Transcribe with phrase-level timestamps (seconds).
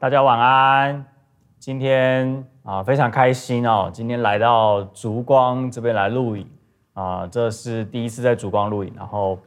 [0.00, 1.04] 大家晚安。
[1.58, 6.48] 今天啊，非常开心哦，今天来到烛光这边来录影
[6.94, 9.38] 啊，这是第一次在烛光录影，然后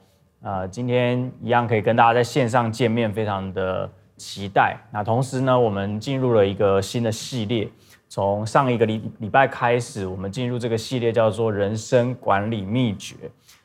[0.44, 4.78] 啊，今天一样可以跟大家在线上见面，非常的期待。
[4.92, 7.68] 那同时呢，我们进入了一个新的系列，
[8.08, 13.16] 从上一个礼礼拜开始，我们进入这个系列叫做人生管理秘诀。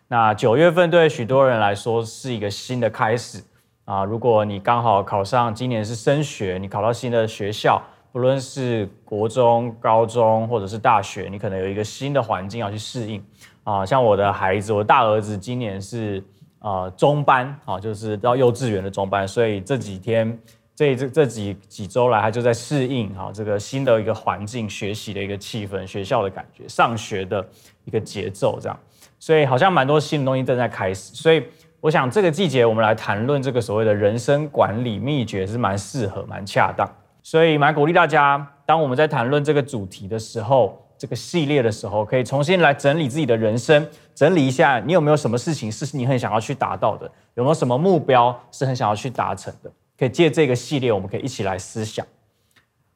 [0.08, 3.44] 那九月份对许多人来说是一个新的开始。
[3.88, 7.82] 啊，如果你刚好考上，今年是升学，你考到新的学校，
[8.12, 13.24] 不论是国中、高中或者是大学，你可能有一个新的环境要去适应。
[13.64, 16.22] 啊，像我的孩子，我大儿子今年是
[16.58, 20.38] 呃中班，啊，就是到幼稚园的中班，所以这几天
[20.74, 27.42] 这这这几几周来，他就在适应啊这个新的一个环境、学习的一个气氛、学校的感觉、上学的
[27.86, 28.78] 一个节奏，这样，
[29.18, 31.42] 所以好像蛮多新的东西正在开始，所以。
[31.80, 36.88] 我想这个季节我们来谈论这个所谓的人生管理秘诀是蛮适合、蛮恰当，
[37.22, 52.04] 所以蛮鼓励大家，当我们在谈论这个主题的时候，这个系列的时候，可以重新来整理自己的人生，整理一下你有没有什么事情是你很想要去达到的，有没有什么目标是很想要去达成的，可以借这个系列，我们可以一起来思想。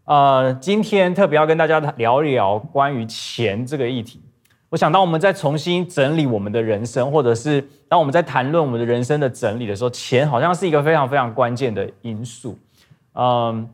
[0.07, 4.21] 呃，今天特别要跟大家聊一聊关于钱这个议题。
[4.73, 12.59] 我想，当我们在重新整理我们的人生，或者是当我们在谈论我们的人生的整理的时候，钱好像是一个非常非常关键的因素。
[13.13, 13.69] 嗯，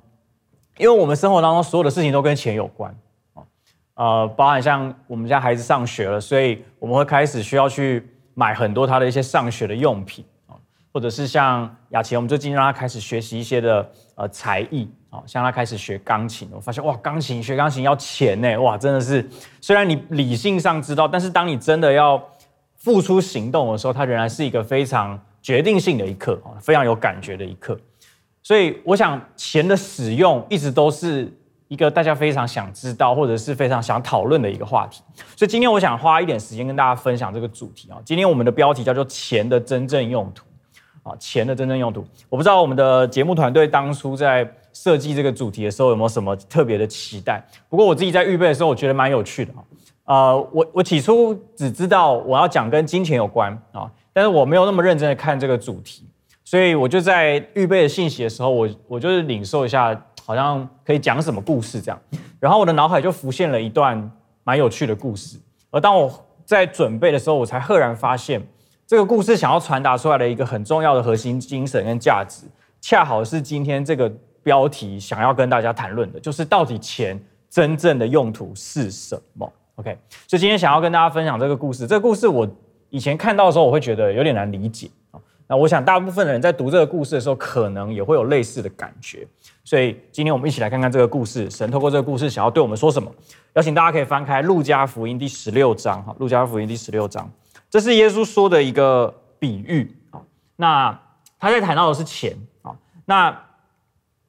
[0.76, 2.92] 因为我们生活当中所有的事情都跟钱有关
[3.34, 3.46] 啊，
[3.94, 8.04] 呃，包含像我们家孩子上学了，所以我们会开始需要去
[8.34, 10.58] 买很多他的一些上学的用品啊，
[10.92, 13.88] 或者是像雅琪，我们最近让他开始学习一些的
[14.18, 14.90] 呃才艺。
[15.10, 19.26] 哦，像他开始学钢琴，我发现哇，钢琴学钢琴要钱呢，哇，真的是，
[19.58, 22.22] 虽然你理性上知道，但是当你真的要
[22.76, 27.80] 付出行动的时候，它仍然是一个非常决定性的一刻哦，非常有感觉的一刻。
[28.42, 31.32] 所以，我想钱的使用一直都是
[31.68, 35.02] 一个大家非常想知道，或者是非常想讨论的一个话题。
[35.36, 37.96] 所以，今天我想花一点时间跟大家分享这个主题啊。
[38.04, 40.44] 今天我们的标题叫做“钱的真正用途”。
[41.08, 47.42] 啊，钱的真正用途，我不知道我们的节目团队当初在设计这个主题的时候有没有什么特别的期待。
[47.68, 49.64] 不过我自己在预备的时候，我觉得蛮有趣的啊。
[50.04, 56.04] 呃，我我起初只知道我要讲跟金钱有关啊，但是我没有那么认真的看这个主题，
[56.44, 62.00] 所以我就在预备的信息的时候，我我就是领受一下，好像可以讲什么故事这样。
[62.40, 64.10] 然后我的脑海就浮现了一段
[64.44, 65.38] 蛮有趣的故事，
[65.70, 66.10] 而当我
[66.44, 68.40] 在准备的时候，我才赫然发现。
[68.88, 72.46] 这个故事想要传达出来的一个很重要的核心精神跟价值，
[72.80, 74.10] 恰好是今天这个
[74.42, 79.94] 标题想要跟大家谈论的，就是到底钱真正的用途是什么？OK，
[80.26, 81.86] 所以今天想要跟大家分享这个故事。
[81.86, 82.48] 这个故事我
[82.88, 85.20] 以前看到的时候，我会觉得有点难理解啊。
[85.46, 89.28] 那我想大部分的人在读这个故事的时候，可能也会有类似的感觉。
[89.64, 93.12] 所以今天我们一起来看看这个故事，神透过这个故事想要对我们说什么？
[93.52, 97.30] 邀请大家可以翻开《路加福音》第十六章，哈，《路加福音》第十六章。
[97.70, 100.22] 这是耶稣说的一个比喻啊，
[100.56, 101.00] 那
[101.38, 102.74] 他在谈到的是钱啊，
[103.04, 103.44] 那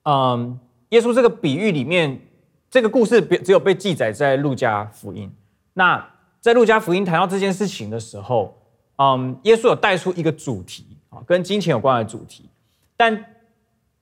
[0.03, 2.19] 嗯，耶稣这个比喻里面，
[2.69, 5.31] 这个故事只有被记载在路加福音。
[5.73, 6.05] 那
[6.41, 8.57] 在路加福音谈到这件事情的时候，
[8.97, 12.50] 嗯，耶稣有带出一个主题啊，跟金钱有关的主题，
[12.97, 13.25] 但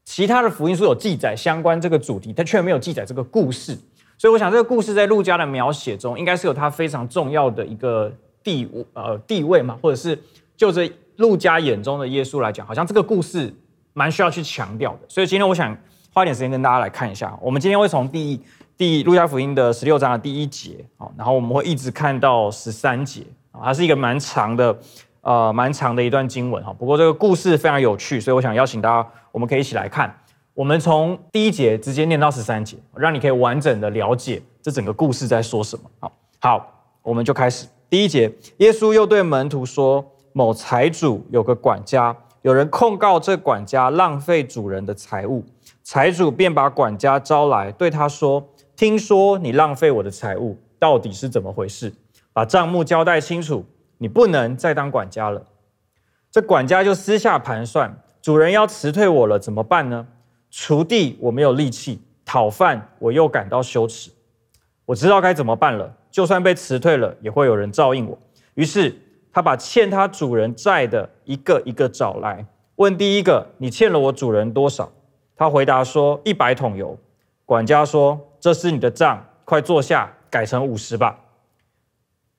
[0.03, 3.77] 其他的福音书有记载相关这个主题，他却没有记载这个故事。
[4.17, 8.11] 所以我想，这个故事在路加的描写中，应该是有它非常重要的一个。
[8.47, 10.17] 地呃地位嘛，或者是
[10.55, 13.53] 就这路加眼中的耶稣来讲，好像这个故事
[13.91, 14.99] 蛮需要去强调的。
[15.09, 15.75] 所以今天我想
[16.13, 17.37] 花点时间跟大家来看一下。
[17.41, 18.41] 我们今天会从第一
[18.77, 24.79] 第路加福音的十六章的第一节啊，然后我们会一直看到十三节，啊，它是一个蛮长的
[25.19, 26.71] 呃蛮长的一段经文哈。
[26.71, 30.15] 不过这个故事非常有趣，所以我想邀请大家，我们可以一起来看。
[30.53, 35.83] 我们从第一节直接念到十三节，让你可以完整的了解这整个故事在说什么。
[35.99, 36.71] 好，好，
[37.03, 37.67] 我们就开始。
[37.89, 45.45] 第一节，耶稣又对门徒说：“某财主有个管家，有人控告这管家浪费主人的财物，
[45.83, 48.45] 财主便把管家招来，对他说
[48.75, 51.93] ：‘听说你浪费我的财物，到底是怎么回事？
[52.33, 53.63] 把账目交代清楚，
[53.99, 55.45] 你不能再当管家了。’
[56.29, 60.05] 这管家就私下盘算，主人要辞退我了，怎么办呢？
[60.51, 64.11] 锄地我没有力气，讨饭我又感到羞耻，
[64.87, 68.17] 我知道该怎么办了。”就算被辞退了，也会有人照应我。
[68.55, 68.99] 于是
[69.31, 72.43] 他把欠他主人债的一个一个找来，
[72.77, 74.91] 问第一个：“你欠了我主人多少？”
[75.37, 76.97] 他回答说：“一百桶油。”
[77.45, 81.19] 管家说：“这是你的账，快坐下，改成五十吧。”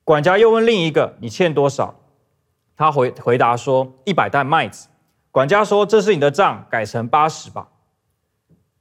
[0.03, 1.95] 管家又问另一个：“你欠多少？”
[2.75, 4.89] 他回回答说：“一百担麦子。”
[5.31, 7.69] 管家说：“这是你的账，改成八十吧。”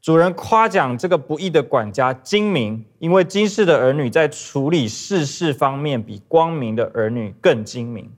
[0.09, 8.11] 主人夸奖这个不义的管家精明，因为今世的儿女在处理世事方面比光明的儿女更精明。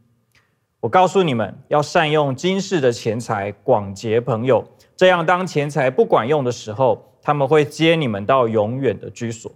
[0.79, 4.65] 我告诉你们，要善用今世的钱财，广结朋友，
[4.97, 9.51] 这样当钱财不管用的时候，他们会接你们到永远的居所。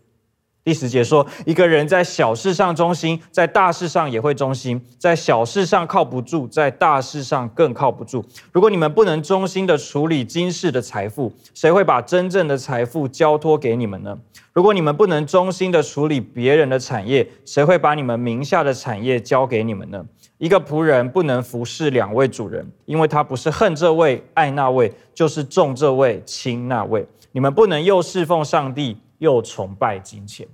[0.65, 8.25] 第十节说，一个人在小事上忠心，在大事上也会忠心；在小事上靠不住，在大事上更靠不住。
[8.51, 14.19] 如果你们不能忠心的处理今世的财富，谁会把真正的财富交托给你们呢？
[14.55, 20.03] 如果你们不能忠心的处理别人的产业，谁会把你们名下的产业交给你们呢？
[20.39, 27.07] 一个仆人不能服侍两位主人，因为他不是恨这位爱那位，就是重这位轻那位。
[27.33, 30.47] 你们不能又侍奉上帝，又崇拜金钱。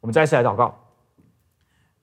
[0.00, 0.78] 我们再次来祷告，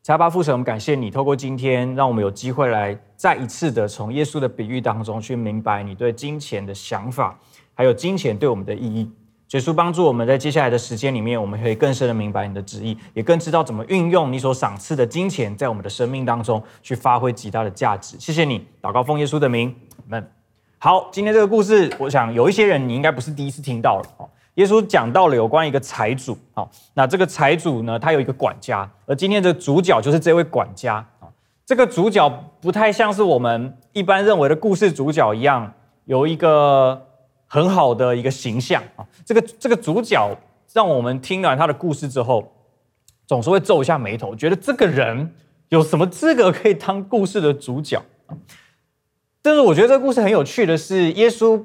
[0.08, 7.38] 阿爸父神，我们感谢你，透过今天，让我们有机会来再一次的从耶稣的比喻当中去明白你对金钱的想法，
[7.74, 9.12] 还有金钱对我们的意义。
[9.52, 18.18] 耶稣帮助我们在接下来的时间里面，我们可以更深的明白你的旨意，也更知道怎么运用你所赏赐的金钱，在我们的生命当中去发挥极大的价值。
[18.20, 19.74] 谢谢你，祷告奉耶稣的名，
[20.08, 20.30] 们。
[20.78, 24.30] 好，今天这个故事，我想有一些人你应该不是第一次听到了。
[24.56, 31.28] 耶稣讲到了有关一个财主，好，那这个财主呢，他有一个管家，而今天的主角就是这位管家啊。
[31.66, 32.30] 这个主角
[32.62, 35.74] 不太像是我们一般认为的故事主角一样，
[36.06, 37.08] 有一个
[37.48, 39.06] 很好的一个形象啊。
[39.26, 40.38] 这个这个主角
[40.72, 42.54] 让我们听完他的故事之后，
[43.28, 45.34] 总是会皱一下眉头，觉得这个人
[45.70, 48.02] 有什么资格可以当故事的主角？
[49.42, 51.62] 但是我觉得这个故事很有趣的是，耶稣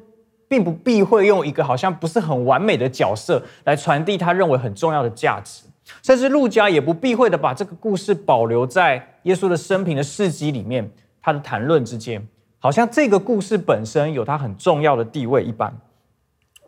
[0.51, 5.63] 并不避讳用一个好像不是很完美的角色来传递他认为很重要的价值，
[6.03, 10.91] 甚至路加也不避讳的把这个故事保留在耶稣的生平的事迹里面，
[11.23, 12.27] 他的谈论之间，
[12.59, 15.73] 好像这个故事本身有它很重要的地位一般。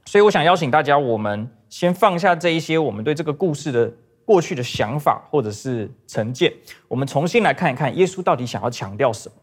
[0.05, 3.93] 所以我想邀请大家，我们先放下这一些我们对这个故事的
[4.25, 6.53] 过去的想法或者是成见，
[6.87, 9.35] 我们重新来看一看耶稣到底想要强调什么。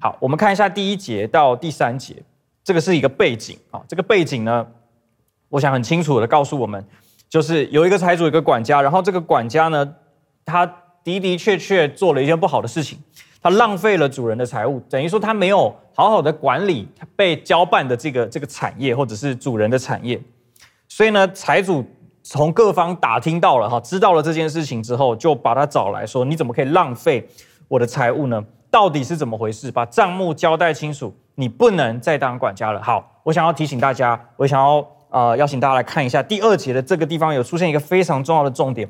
[0.00, 2.16] 好，我们看一下第一节到第三节，
[2.68, 3.80] 这个是一个背景啊。
[3.88, 4.66] 这个背景呢，
[5.48, 6.84] 我想很清楚的告诉我们，
[7.26, 9.94] 就是有一个财主，一个管家，然后这个管家呢，
[10.44, 10.66] 他
[11.02, 12.98] 的的确确做了一件不好的事情，
[13.40, 20.20] 他浪费了主人的财物，等于说他没有好好的管理他被交办的这个这个产业或者是主人的产业，
[20.88, 21.82] 所以呢，财主
[22.22, 27.26] 从各方打听到了哈，知道了这件事情之后，就把他找来说：“你怎么可以浪费
[27.66, 29.72] 我的财物呢？”到底是怎么回事？
[29.72, 32.82] 把账目交代清楚，你不能再当管家了。
[32.82, 38.88] 好，我想要提醒大家，我想要呃邀请大家来看一下第二节的这个地方有出现一个非常重要的重点。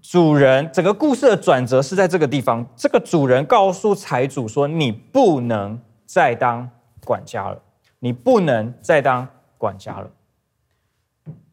[0.00, 2.66] 主人，整个故事的转折是在这个地方。
[2.74, 6.68] 这个主人告诉财主说：“你不能再当
[7.04, 7.56] 管家了，
[8.00, 10.10] 你不能再当管家了。”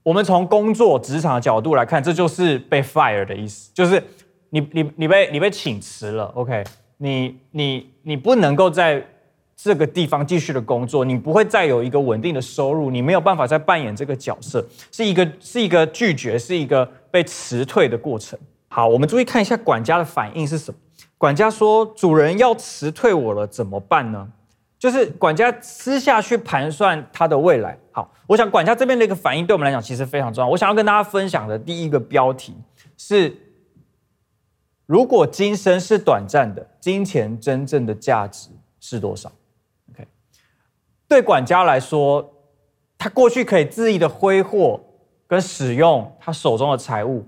[0.01, 4.03] 我们从工作职场的角度来看，这就是被 fire 的意思，就是
[4.49, 6.25] 你你你被你被请辞了。
[6.33, 6.63] OK。
[7.01, 9.01] 你你你不能够在
[9.61, 18.39] 这个地方继续的工作，你不会再有一个稳定的收入，你没有办法再扮演这个角色，是一个是一个拒绝，是一个被辞退的过程。
[18.69, 20.79] 好，我们注意看一下管家的反应是什么？
[21.17, 24.31] 管家说：“主人要辞退我了，怎么办呢？”
[24.79, 27.77] 就是管家私下去盘算他的未来。
[27.91, 30.49] 好，我想管家这边的一个反应对我们来讲其实非常重要。
[30.49, 32.55] 我想要跟大家分享的第一个标题
[32.97, 33.35] 是。
[34.85, 38.49] 如果今生是短暂的，金钱真正的价值
[38.79, 39.31] 是多少
[41.09, 42.35] 对管家来说，
[42.97, 44.79] 他过去可以恣意的挥霍
[45.27, 47.25] 跟使用他手中的财物，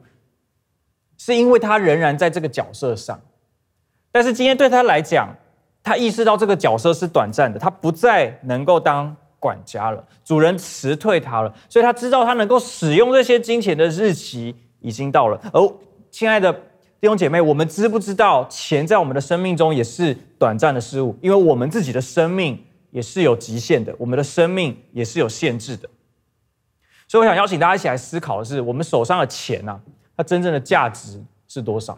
[1.18, 3.20] 是因为他仍然在这个角色上。
[4.12, 5.36] 但是今天对他来讲，
[5.84, 15.42] 他意识到这个角色是短暂的，他不再能够当管家了，主人辞退他了，所以他知道他能够使用这些金钱的日期已经到了。
[15.52, 15.74] 而
[16.10, 16.56] 亲爱的。
[17.02, 21.18] 弟兄姐妹，我们知不知道钱在我们的生命中也是短暂的事物？
[21.20, 25.90] 因为我们自己的生命也是有极限的，我们的生命也是有限制的。
[27.08, 29.82] 所以，我想邀请大家一起来思考的是：我们手上的钱啊，
[30.16, 31.98] 它真正的价值是多少？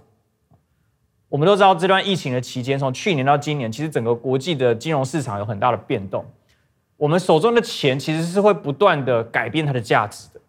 [1.30, 6.26] 我们都知道，这段疫情的期间，从去年到今年，其实整个国际的金融市场有很大的变动。
[6.96, 10.40] 我们手中的钱其实是会不断的改变它的价值的。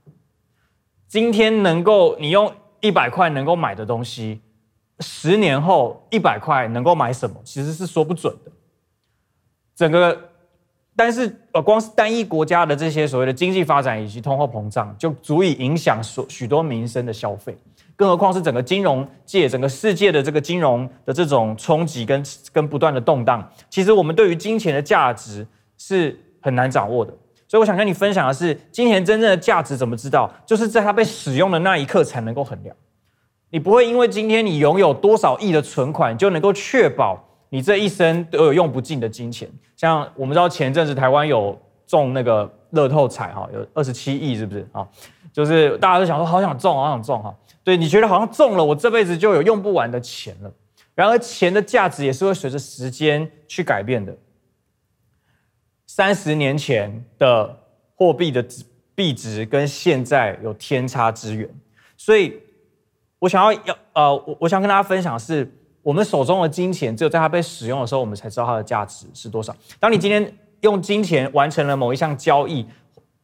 [1.09, 4.41] 今天能够你用一百块能够买的东西，
[5.01, 8.53] 十年后一百块能够买什么，其实是说不准的。
[9.75, 10.31] 整个，
[10.97, 17.57] 但是呃，光是单一国家的这些所谓的经济发展以及通货膨胀，就足以影响所许多民生的消费。
[17.97, 22.23] 更何况是整个金融界、整个世界的这个金融的这种冲击跟
[22.53, 25.47] 跟不断的动荡，其实我们对于金钱的价值
[25.79, 27.13] 是很难掌握的。
[27.47, 30.29] 所以我想跟你分享的是，金钱真正的价值怎么知道？
[30.45, 32.75] 就是在它被使用的那一刻才能够衡量。
[33.51, 39.49] 你不会因为今天你拥有多少亿的存款，就能够确保你这一生都有用不尽的金钱。
[39.77, 44.87] 像我们知道前阵子台湾有中那个乐透彩哈，有二十七亿，是不是啊？
[45.33, 47.35] 就是大家都想说好想中，好想中哈。
[47.63, 50.53] 对，你觉得好像中了，我这辈子就有用不完的钱了。
[50.95, 54.17] 然而钱的价值也是会随着时间去改变的。
[55.87, 57.59] 三十年前的
[57.95, 58.45] 货币的
[58.95, 61.49] 币值跟现在有天差之远，
[61.97, 62.41] 所以。
[63.21, 65.51] 我想要要呃，我我想跟大家分享是，
[65.85, 69.55] 我们手中的金钱，只有在它被使用的时候，我们才知道它的价值是多少。
[69.79, 72.67] 当你今天用金钱完成了某一项交易，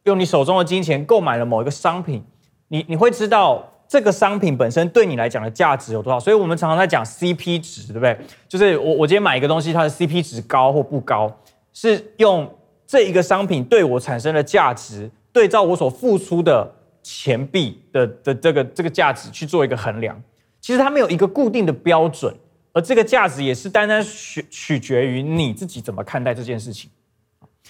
[0.03, 2.23] 用你手中的金钱购买了某一个商品，
[2.69, 6.19] 你你会知道这个商品本身对你来讲的价值有多少。
[6.19, 8.17] 所以我们常常在讲 CP 值，对不对？
[8.47, 11.29] 就是我我今天买一个东西，它的 CP 值高或不高，
[11.73, 12.49] 是用
[12.87, 16.75] 这一个商品对我产生的价值对照我所付出的。
[17.03, 20.21] 钱币的的这个这个价值去做一个衡量，
[20.59, 22.31] 其实它没有一个固定的标准，
[22.73, 26.89] 而这个价值也是单单取取决于你自己怎么看待这件事情。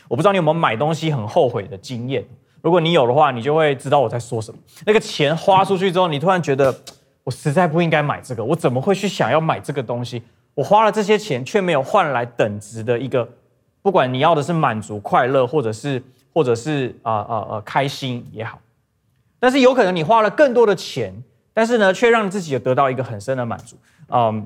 [0.07, 2.23] 我不知道你有没有买东西很后悔的经验，
[2.61, 4.59] 如果你有的话，你就会知道我在说什么。
[4.85, 6.75] 那个钱花出去之后，你突然觉得
[7.23, 10.21] 我实在不应该买这个，我怎么会去想要买这个东西？
[10.53, 13.27] 我花了这些钱，却没有换来等值的一个，
[13.81, 16.03] 不管你要的是满足、快乐，或者是
[16.33, 18.59] 或者是啊啊啊开心也好。
[19.39, 21.13] 但是有可能你花了更多的钱，
[21.53, 23.77] 但是呢，却让自己得到一个很深的满足。
[24.09, 24.45] 嗯，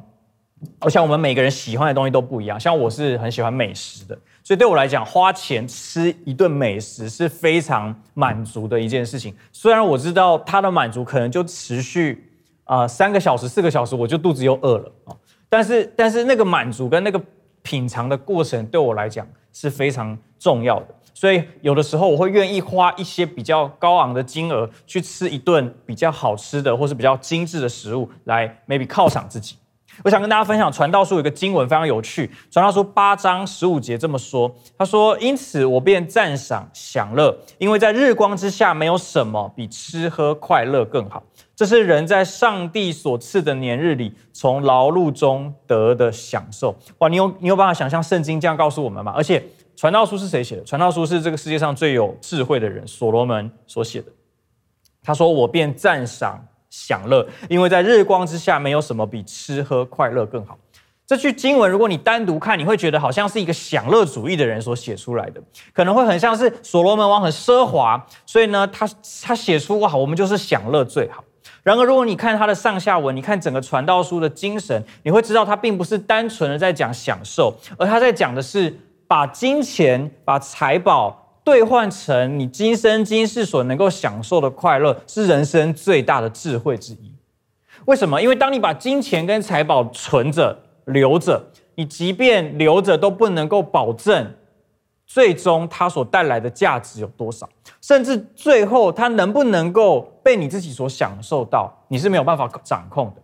[0.82, 2.60] 我想我们每个人喜欢的东西都不一样。
[2.60, 9.36] 像我是很喜欢美食的，所以对我来讲，花钱吃一顿美食是非常满足的一件事情。
[9.52, 12.32] 虽然我知道它的满足可能就持续
[12.66, 15.16] 啊、三个小时、四个小时，我就肚子又饿了啊。
[15.48, 17.22] 但是，但是那个满足跟那个
[17.62, 20.88] 品尝的过程，对我来讲是非常重要的。
[21.14, 29.56] 所以有的时候我会愿意花一些比较高昂的金额去吃一顿比较好吃的或是比较精致的食物，来 maybe 犒赏自己。
[30.04, 41.24] 我想跟大家分享传道书有一个经文非常有趣，传道书八章十五节这么说：他说，因此我便赞赏享乐，因为在日光之下没有什么比吃喝快乐更好。
[41.56, 46.76] 这是人在上帝所赐的年日里从劳碌中得的享受。
[46.98, 49.14] 哇，你有你有办法想象圣经这样告诉我们吗？
[49.16, 49.44] 而且。
[49.78, 50.64] 传道书是谁写的？
[50.64, 54.08] 传道书是这个世界上最有智慧的人所罗门所写的。
[55.04, 56.42] 他说：“我便赞赏
[56.76, 60.58] 享乐，因为在日光之下没有什么比吃喝快乐更好。”
[61.08, 65.42] 这句经文，如果你单独看，你会觉得好像是一个享乐主义的人所写出来的，
[65.72, 68.90] 可能会很像是所罗门王很奢华，所以呢，他
[69.24, 71.24] 他写出哇，我们就是享乐最好。
[71.64, 78.76] 然而，如果你看他的上下文，你看整个传道书的精神，你会知道他并不是单纯的在讲享受，而他在讲的是。
[79.08, 87.14] 把金钱、把财宝兑换成你今生今世所能够享受的快乐，是人生最大的智慧之一。
[87.86, 88.20] 为什么？
[88.20, 94.34] 因为当你把金钱跟财宝存着、留着，你即便留着都不能够保证
[95.06, 97.48] 最终它所带来的价值有多少，
[97.80, 103.22] 甚至最后它能不能够被你自己所享受到，你是没有办法掌控的。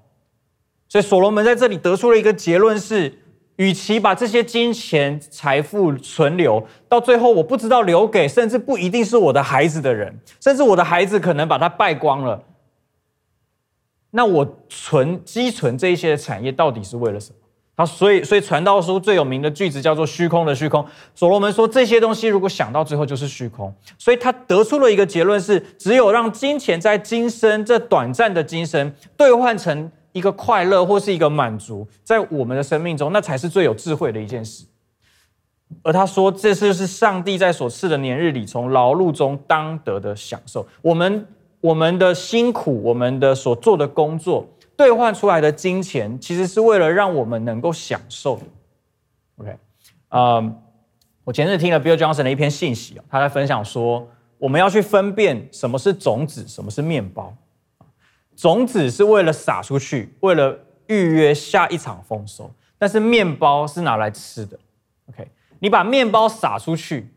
[0.87, 3.17] 所以，所罗门在这里得出了一个结论是。
[3.61, 12.41] 与其把这些金钱财富存留，到最后我不知道留给甚至不一定是我的孩子的人，甚至我的孩子可能把它败光了，
[14.09, 17.35] 那我存积存这一些产业到底是为了什么？
[17.77, 20.83] 他所以所以传道书最有名的句子叫做“虚空的虚空”。
[21.13, 29.91] 所罗门说这些东西如果想到最后就是虚空，所以他得出了一个结论是：只有让金钱在今生这短暂的今生兑换成。
[30.13, 34.65] 一个快乐或是一个满足，在我们的生命中，那才是最有智慧的一件事。
[35.83, 40.67] 而他说，这就是上帝在所赐的年日里，从劳碌中当得的享受。
[40.81, 41.25] 我们
[41.61, 48.37] 我们的辛苦，我们的所做的工作，兑换出来的金钱，其实是为了让我们能够享受。
[49.37, 49.55] OK，
[50.09, 50.61] 嗯、
[51.23, 54.05] 我前日听了 Bill Johnson 的一篇信息，他在分享说，
[54.37, 57.33] 我们要去分辨什么是种子，什么是面包。
[58.41, 60.57] 种子是为了撒出去，为了
[60.87, 64.57] 预约下一场丰收，但是面包是拿来吃的。
[65.11, 65.27] OK，
[65.59, 67.07] 你把面包撒出去，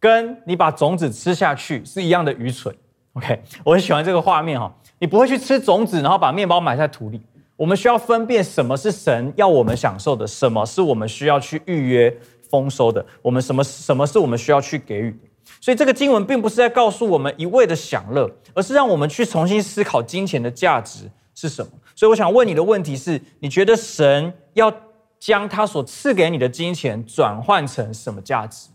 [0.00, 2.74] 跟你把种子吃下去是一样的愚蠢。
[3.12, 7.20] OK，我很喜欢这个画面哈，你不会去吃种子，然后把面包埋在土里。
[7.54, 12.12] 我们需要分辨什么是神要我们享受的，什么是我们需要去预约
[12.50, 15.16] 丰收的，我们什么什么是我们需要去给予。
[15.60, 21.70] 所以这个经文并不是在告诉我们一味的享乐，而是让我们去重新思考金钱的价值是什么。
[21.94, 24.72] 所以我想问你的问题是：你觉得神要
[25.18, 28.68] 将他所赐给你的金钱转换成什么价值？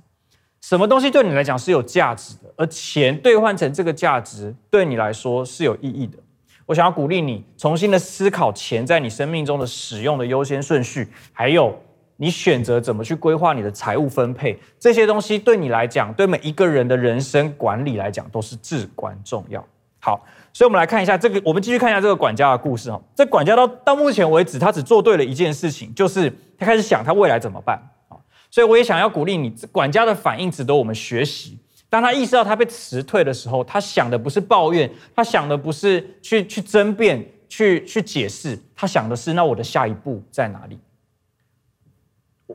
[0.61, 6.17] 什么东西对你来讲是有价值的，而钱兑换成这个价值对你来说是有意义的。
[6.65, 11.81] 我想要鼓励你重新的思考钱在你生命中的使用的优先顺序，还有
[12.17, 19.65] 你选择怎么去规划你的财务分配，这些东西对你来讲，对每一个人的人生管理来讲都是至关重要。
[19.99, 23.01] 好，所以我们来看一下这个，我们继续看一下这个管家的故事哈。
[23.15, 27.77] 这管家到到目前为止，他只做对了一件事情，就是他开始想他未来怎么办
[28.09, 28.17] 啊。
[28.49, 31.59] 所以我也想要鼓励你，管家的反应值得我们学习。
[31.89, 40.79] 当他意识到他被辞退的时候，他想的不是抱怨，他想的不是去去争辩、去去解释，他想的是那我的下一步在哪里？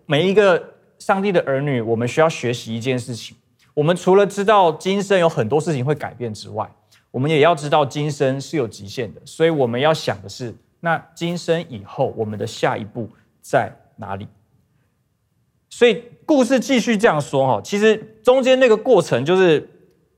[0.07, 3.37] 每一个上帝的儿女，我们需要学习一件事情：
[3.75, 6.71] 我们除了知道今生有很多事情会改变之外，
[7.11, 9.21] 我们也要知道今生是有极限的。
[9.25, 13.09] 所以我们要想的是，那今生以后我们的下一步
[13.41, 14.29] 在哪里？
[15.71, 19.69] 所以故事继续这样说哈，其实中间那个过程就是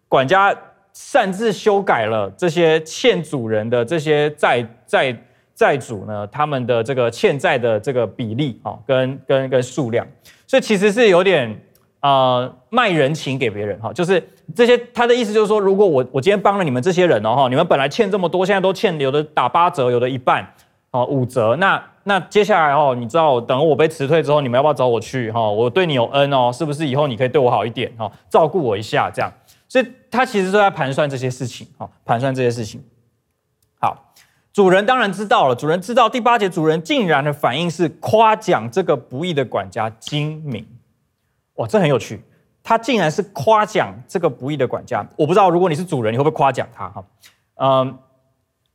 [0.08, 0.56] 管家
[0.92, 5.16] 擅自修改了这些欠主人的这些债债
[5.54, 10.06] 债主呢，他们的这个欠债的这个比例啊，跟跟跟数量，
[10.46, 11.58] 所以其实是有点
[12.00, 14.22] 啊、卖人情给别人哈，就是
[14.54, 20.46] 这些他的意思就是说，如果我我今天帮了你们这些人哦哈，你们本来欠这么多，现在都欠有的打八折，有的一半
[20.90, 21.82] 哦五折那。
[22.06, 25.48] 那接下来哦，你知道等我被辞退之后，你们要不要找我去哈？
[25.48, 29.32] 我对你有恩哦，是不是以后你可以对我好一点哈，照顾我一下这样？
[29.66, 32.84] 所以他其实都在盘算这些事情哈，盘算这些事情。
[34.54, 40.66] 主人当然知道了，主人知道第八节，主人竟然的反应是夸奖这个不义的管家精明。
[41.56, 42.22] 哇，这很有趣，
[42.62, 45.06] 他竟然是夸奖这个不义的管家。
[45.16, 47.04] 我不知道如果你是主人，你会不会夸奖他哈？
[47.56, 47.98] 嗯，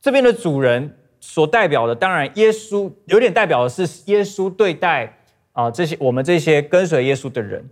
[0.00, 0.96] 这边的主人。
[1.22, 5.18] 所代表的，当然耶稣有点代表的是耶稣对待
[5.52, 7.62] 啊、这些我们这些跟随耶稣的人，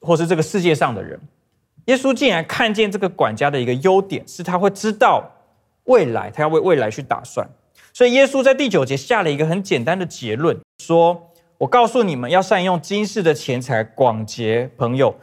[0.00, 1.20] 或是这个世界上的人，
[1.84, 5.30] 耶稣竟然看见这个管家的一个优点，是他会知道
[5.88, 7.46] 未来，他要为未来去打算。
[7.92, 15.14] 所以耶稣在第九节下了一个很简单的结论，说：“我告诉你们要善用今世的钱财，广结朋友。”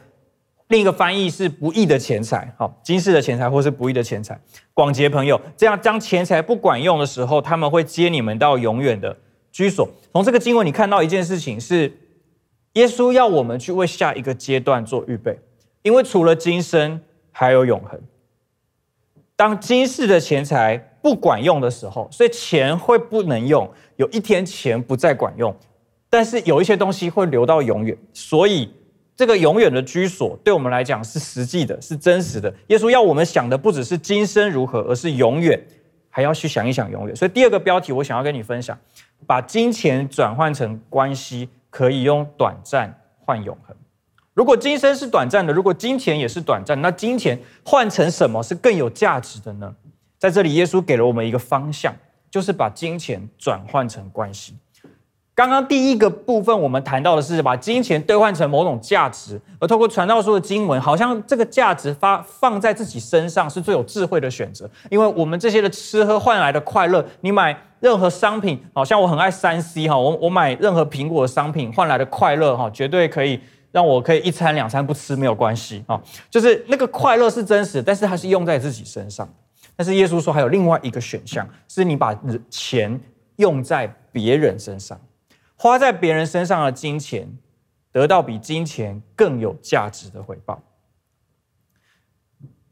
[0.69, 4.37] 另一个翻译是不义的钱财，好，今世的钱财或是不义的钱财，
[4.73, 9.15] 广结朋友，这样当钱财不管用的时候，他们会接你们到永远的
[9.51, 9.87] 居所。
[10.11, 11.95] 从这个经文，你看到一件事情是，
[12.73, 15.39] 耶稣要我们去为下一个阶段做预备，
[15.83, 16.99] 因为除了今生，
[17.31, 18.01] 还有永恒。
[19.35, 25.55] 当今世的钱财不管用的时候，所以钱会不能用，有一天钱不再管用，
[26.09, 28.71] 但是有一些东西会留到永远，所以。
[29.17, 32.53] 这个永远的居所，对我们来讲是实际的，是真实的。
[32.67, 35.57] 耶稣要我们想的不只是今生如何，而是永远，
[36.09, 37.15] 还要去想一想永远。
[37.15, 38.77] 所以第二个标题，我想要跟你分享：
[39.25, 42.93] 把金钱转换成关系，可以用短暂
[43.23, 43.73] 换永恒。
[44.35, 49.73] 如果今生是短暂的，如果金钱也是短暂，那金钱换成什么是更有价值的呢？
[50.19, 51.95] 在这里，耶稣给了我们一个方向，
[52.29, 54.53] 就是把金钱转换成关系。
[55.33, 64.69] 刚刚第一个部分，我们谈到的是把金钱兑换成某种价值，而透过传道书的经文，好像这个价值发放在自己身上是最有智慧的选择。
[64.89, 73.39] 因为我们这些的吃喝换来的快乐，你买任何商品，好像我很爱三 C 哈，我我买任何苹果的商品换来的快乐哈，绝对可以
[73.75, 79.27] 让我可以一餐两餐不吃没有关系啊，就是那个快乐是真实，但是它是用在自己身上。
[79.75, 82.17] 但是耶稣说还有另外一个选项，是你把
[82.49, 82.97] 钱
[83.35, 84.97] 用在别人身上。
[85.57, 87.27] 花在别人身上的金钱，
[87.91, 90.63] 得到比金钱更有价值的回报。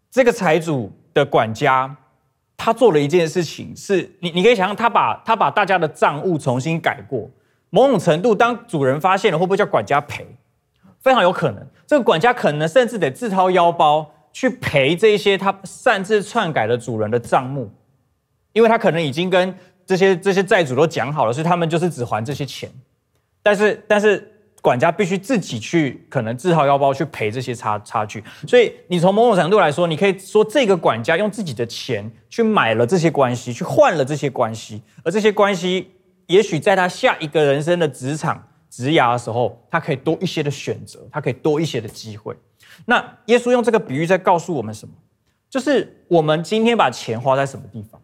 [0.09, 1.97] 这个财主的管家，
[2.55, 7.29] 他做了一件事情，是你你可以想象，他把他把大家的账务重新改过。
[7.69, 10.25] 某种程度，当主人发现了，会不会叫管家赔？
[11.03, 17.69] 非常有可能，这个管家可能甚至得自掏腰包去赔这些他擅自篡改的主人的账目，
[18.53, 19.55] 因为他可能已经跟。
[19.85, 22.71] 这些这些债主都讲好了，所以他们就是只还这些钱，
[23.43, 28.23] 但是但是管家必须自己去，可能自掏腰包去赔这些差差距。
[28.47, 35.91] 所以你从某种程度来说，你可以说这个管家用自己的钱去买了这些关系，去换了这些关系，而这些关系
[36.27, 42.35] 也许在他下一个人生的职场职涯的时候，他可以多一些的选择，他可以多一些的机会。
[42.85, 44.95] 那耶稣用这个比喻在告诉我们什么？
[45.47, 48.01] 就是我们今天把钱花在什么地方？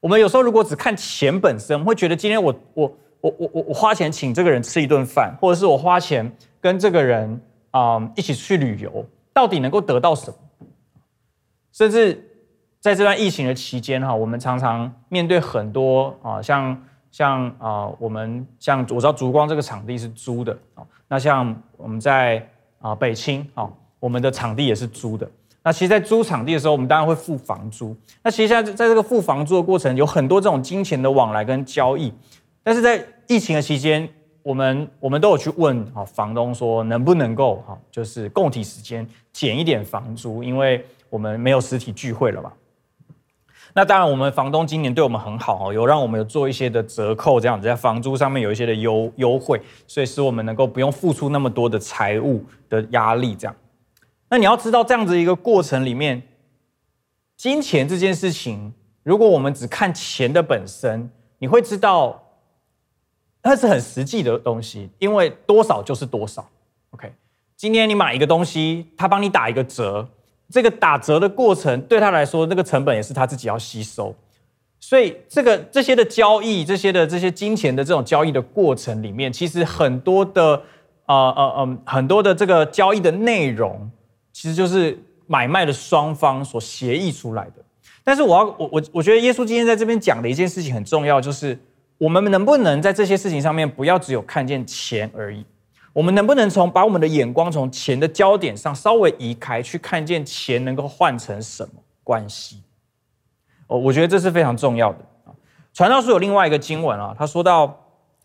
[0.00, 10.66] 我们有时候如果只看钱本身，会觉得今天我我我我我我花钱请这个人吃一顿饭，或者是我花钱跟这个人啊、一起去旅游，到底能够得到什么？
[11.72, 12.28] 甚至
[12.80, 22.46] 在这段疫情的期间哈，我们常常面对很多啊，像像啊，我们像我知道烛光这个场地是租的啊，那像我们在
[22.80, 23.68] 啊北青啊，
[23.98, 25.28] 我们的场地也是租的。
[25.60, 27.94] 那其实，在租场地的时候，我们当然会付房租。
[28.22, 32.10] 那其实，在在这个付房租的过程，有很多这种金钱的往来跟交易。
[32.62, 34.08] 但是在疫情的期间，
[34.42, 42.50] 我们我们都有去问啊房东说，能不能够哈，就是共体时间减一点房租，因为我们没有实体聚会了嘛。
[43.74, 53.54] 那当然，我们房东今年对我们很好哦，有让我们有做一些的折扣，这样子在房租上面有一些的优优惠，所以使我们能够不用付出那么多的财务的压力，这样。
[54.30, 56.22] 那你要知道，这样子一个过程里面，
[57.36, 62.22] 金钱这件事情，如果我们只看钱的本身，你会知道，
[63.42, 66.48] 它是很实际的东西，因为多少就是多少。
[66.90, 67.12] OK，
[67.56, 70.08] 今天你买一个东西，他帮你打一个折，
[70.50, 74.14] 这个打折的过程对他来说，那个成本也是他自己要吸收。
[74.80, 80.62] 所以，这个这些的交易，这些的这些金钱的这种交易的过程里面，其实很多的
[81.06, 83.90] 呃呃呃，很多的这个交易的内容。
[84.30, 87.54] 其实就是买卖的双方所协议出来的，
[88.04, 91.58] 但是我要我我我觉得耶稣今天在这边讲的一件事情很重要，就是
[91.96, 95.44] 我们能不能在这些事情上面不要只有看见钱而已，
[95.98, 101.72] 我们能不能从把我们的眼光从钱的焦点上稍微移开，去看见钱能够换成什么
[102.04, 102.62] 关系？
[103.66, 105.34] 哦，我觉得这是非常重要的啊。
[105.74, 107.76] 传道书有另外一个经文啊，他说到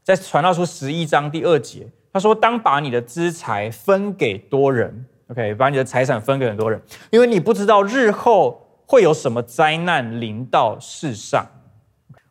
[0.03, 11.43] 在传道书十一章第二节，他说：“当把你的资财分给多人。” OK，把你的财产分给很多人，因为你不知道日后会有什么灾难临到世上。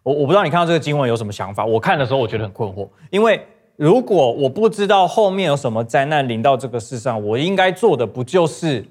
[0.04, 1.64] 我我不知道你看到这个经文有什么想法？
[1.64, 3.44] 我看的时候我觉得很困惑，因为
[3.76, 8.86] 如果我不知道后面有什么灾难临到这个世上，我应该做的不就是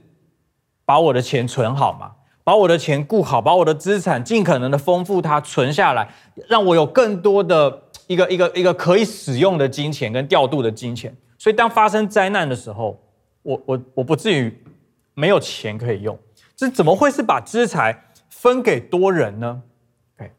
[0.85, 2.13] 把我的钱存好吗？
[2.43, 6.11] 把我的钱顾好，把我的资产尽可能的丰富它，存下来，
[6.49, 11.15] 让我有更多的一个一个一个可以使用的金钱跟调度的金钱。
[11.37, 12.99] 所以当发生灾难的时候，
[13.43, 14.63] 我我我不至于
[15.13, 16.17] 没有钱可以用，
[16.55, 19.61] 这怎么会是把资财分给多人呢
[20.17, 20.31] ？OK，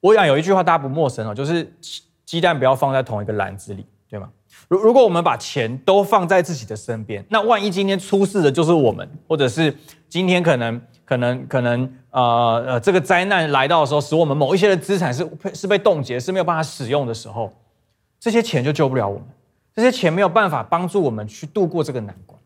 [0.00, 1.72] 我想有一句话大家不陌生哦，就是
[2.24, 4.30] 鸡蛋不要放在同一个篮子里，对吗？
[4.68, 9.76] 如如果我们把钱都放在自己的身边，那万一今天出事的就是我们，或者是
[10.08, 17.52] 今天可能可能可能呃呃这个灾难来到的时候，使我们某一些的资产是是被冻结，是没有办法使用的时候，
[18.20, 19.26] 这些钱就救不了我们。
[19.74, 22.40] 这些钱没有办法帮助我们去度过这个难关。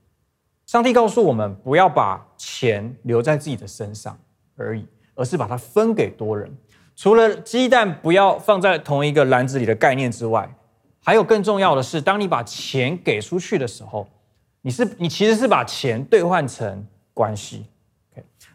[0.67, 4.19] 上帝告诉我们，不要把钱留在自己的身上
[4.57, 6.51] 而已，而是把它分给多人。
[6.99, 10.53] 除了鸡蛋不要放在同一个篮子里的概念之外，
[11.01, 14.05] 还有更重要的是，当你把钱给出去的时候，
[14.63, 16.85] 你是你其实是把钱兑换成
[17.15, 17.65] 关系。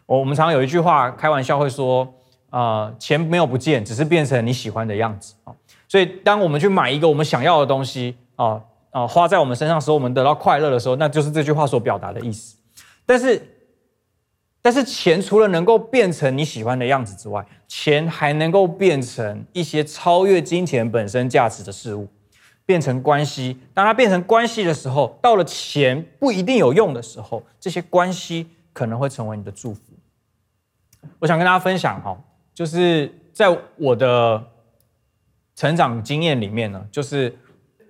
[0.04, 2.06] 我我们常有一句话开玩笑会说，
[2.50, 5.54] 呃，钱没有不见，只是变成你喜欢的样子啊。
[5.88, 12.58] 所以，当我们去买一个我们想要的东西，啊啊，花在我们身上的时候，我们得到快乐的时候，那就是这句话所表达的意思。
[13.06, 13.53] 但是，
[14.64, 22.08] 但是钱除了能够变成你喜欢的样子之外，钱还能够变成一些超越金钱本身价值的事物，
[22.64, 23.58] 变成关系。
[23.74, 29.80] 当它变成关系的时候，到了钱不一定有用的时候，这些关系可能会成为你的祝福。
[31.18, 32.18] 我想跟大家分享哈，
[32.54, 34.42] 就是在我的
[35.54, 37.36] 成长经验里面呢，就是。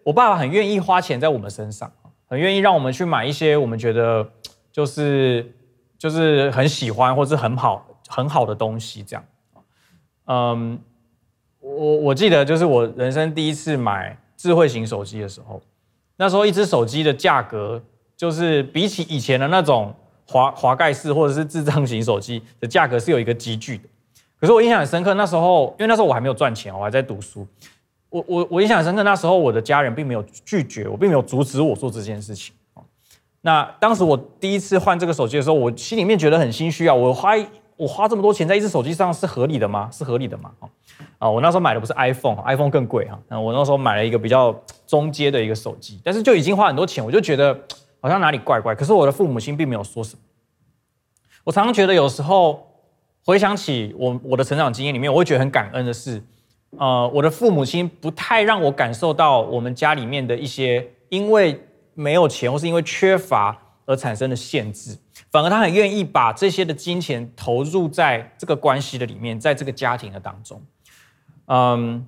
[0.03, 1.91] 我爸爸很愿意花钱在我们身上，
[2.27, 4.29] 很愿意让我们去买一些我们觉得
[4.71, 5.51] 就是
[6.05, 9.25] 就是很喜欢或是很好很好的东西，这样。
[10.27, 10.79] 嗯，
[11.61, 15.62] 我我记得就是我人生第一次买智慧型手机的时候，
[16.17, 17.83] 那时候一只手机的价格
[18.19, 19.95] 就是比起以前的那种
[20.27, 23.85] 滑滑盖式或者是智障型手机的价格是有一个积聚的。
[24.38, 27.47] 可是我印象很深刻，那时候因为那时候我还没有赚钱，我还在读书。
[28.11, 32.55] 我我我印象很深刻，那时候我的家人并没有拒绝我，并没有阻止我做这件事情。
[33.46, 36.94] 那当时我第一次换这个手机的时候，我心里面觉得很心虚啊！
[36.94, 37.33] 我花
[37.76, 39.90] 我花这么多钱在一只手机上是合理的吗？
[39.92, 40.50] 是合理的吗？
[41.18, 43.20] 啊，我那时候买的不是 iPhone，iPhone 更贵哈。
[43.28, 47.54] 那我那时候买了一个比较中阶的一个手机，但是就已经花很多钱，我就觉得
[48.00, 48.74] 好像哪里怪怪。
[48.74, 50.22] 可是我的父母亲并没有说什么。
[51.44, 52.66] 我常常觉得有时候
[53.26, 56.22] 回想起我我的成长经验里面，我会觉得很感恩的是。
[56.78, 61.61] 呃，我的父母亲不太让我感受到我们家里面的一些因为
[61.94, 64.96] 没有钱或是因为缺乏而产生的限制，
[65.30, 70.62] 反而他很愿意把这些的金钱投入在这个关系的里面，在这个家庭的当中。
[71.46, 72.07] 嗯，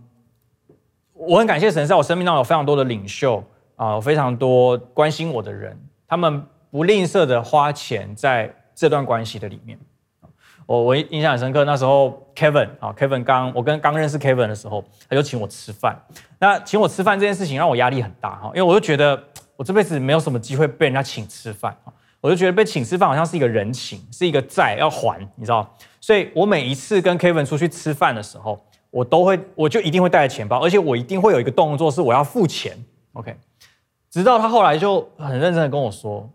[1.12, 3.44] 我很感谢神，在我生命当中有非常多的领袖
[3.76, 9.78] 啊，非常多关心我的人，他们不吝啬的花钱在这段关系的里面。
[10.64, 15.96] 我我印象很深刻，那时候 Kevin 啊，Kevin 刚我跟刚认识 Kevin 的时候，他就请我吃饭。
[16.40, 19.22] 那请我吃饭这件事情让我压力很大哈，因为我就觉得
[19.56, 21.76] 我这辈子没有什么机会被人家请吃饭，
[22.20, 25.76] 我就觉得被请吃饭好像是一个人情，是一个债要还，你知道？
[26.00, 32.76] 所以我每一次跟 Kevin 出去吃饭的时候，我都会，我就一定会带着钱包，而且我一定会有一个动作是我要付钱
[33.14, 33.36] ，OK？
[34.10, 36.30] 直到他后来就很认真的跟我说，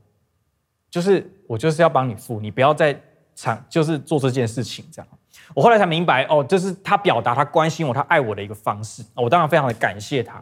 [0.89, 2.99] 就是我就是要帮你付，你不要再
[3.35, 5.07] 抢，就是做这件事情这样。
[5.53, 9.03] 我后来才明白，哦，这是他表达他关心我、他爱我的一个方式。
[9.15, 10.41] 我当然非常的感谢他，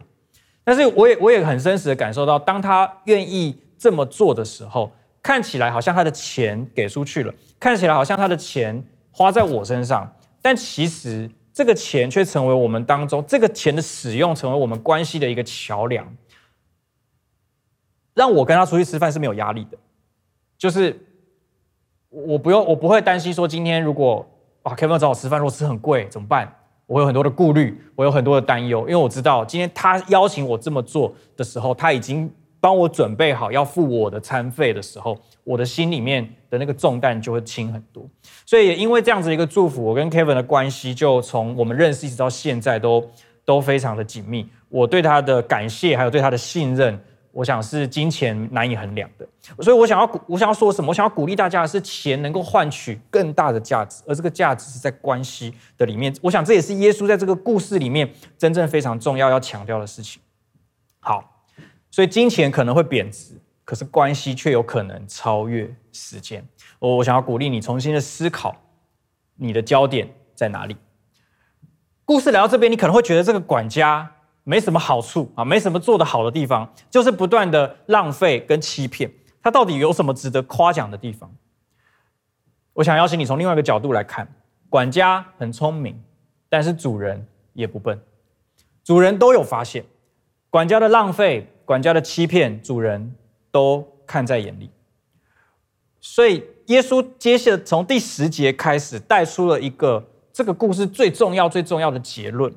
[0.64, 4.90] 但是我也我也很真实的感受到，当他愿意这么做的时候，
[5.22, 16.06] 看起来好像他的钱给出去了，看起来好像他的钱花在我身上，但其实这个钱却成为我们当中这个钱的使用，成为我们关系的一个桥梁，
[18.14, 19.78] 让我跟他出去吃饭是没有压力的，
[20.58, 20.98] 就是
[22.08, 24.26] 我不用，我不会担心说今天如果。
[24.62, 26.54] 啊，Kevin 找我吃饭，如果吃很贵怎么办？
[26.90, 32.28] 我有很多的顾虑，我有很多的担忧，因为我知道今天他邀请我这么做的时候，他已经
[32.60, 38.04] 帮我准备好要付我的餐费的时候，我的心里面的那个重担就会轻很多。
[38.44, 43.08] 所以也因为这样子一个祝福，我跟 Kevin 的关系就从我们认识一直到现在都
[43.44, 44.44] 都非常的紧密。
[44.68, 47.00] 我对他的感谢，还有对他的信任。
[47.32, 49.26] 我想是金钱难以衡量的，
[49.62, 50.88] 所以我想要我想要说什么？
[50.88, 56.12] 我想要鼓励大家的是，钱能够换取更大的价值，而这个价值是在关系的里面。
[56.22, 60.20] 我想这也是耶稣在这个故事里面真正非常重要要强调的事情。
[60.98, 61.44] 好，
[61.90, 66.44] 所以金钱可能会贬值，可是关系却有可能超越时间。
[66.80, 68.56] 我我想要鼓励你重新的思考，
[69.36, 70.76] 你的焦点在哪里？
[72.04, 74.16] 故事来到这边，你可能会觉得这个管家。
[74.44, 79.10] 没什么好处啊，没什么做得好的地方，就是不断的浪费跟欺骗。
[79.42, 81.30] 他到底有什么值得夸奖的地方？
[82.72, 84.26] 我想邀请你从另外一个角度来看，
[84.68, 86.02] 管家很聪明，
[86.48, 88.00] 但是主人也不笨。
[88.82, 89.84] 主人都有发现，
[90.48, 93.14] 管家的浪费、管家的欺骗，主人
[93.50, 94.70] 都看在眼里。
[96.00, 102.52] 所以耶稣接下从第十节开始带出了一个这个故事最重要、最重要的结论。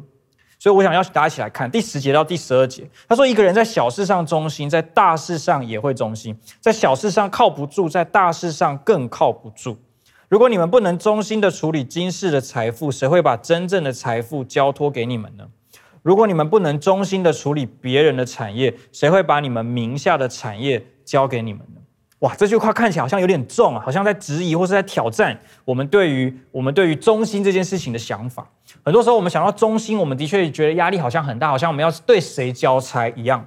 [0.64, 2.90] 所以，我想邀请大家一起来看第十节到第十二节。
[3.10, 9.78] 他说：“一个人在小事上忠心，在大事上也会忠心；在小事上靠不住，在大事上更靠不住。
[10.30, 15.44] 如果你们不能忠心的处理今世的财富，谁会把真正的财富交托给你们呢？
[16.02, 21.82] 如果你们不能忠心的处理别人的产业，谁会把你们名下的产业交给你们呢？”
[22.24, 28.50] 哇，这句话看起来好像有点重啊，好像在质疑或是在挑战我们对于我们对于忠心这件事情的想法。
[28.86, 33.46] 很多时候，我们想到忠心，我们的确觉得压力好像很大，好像我们要对谁交差一样。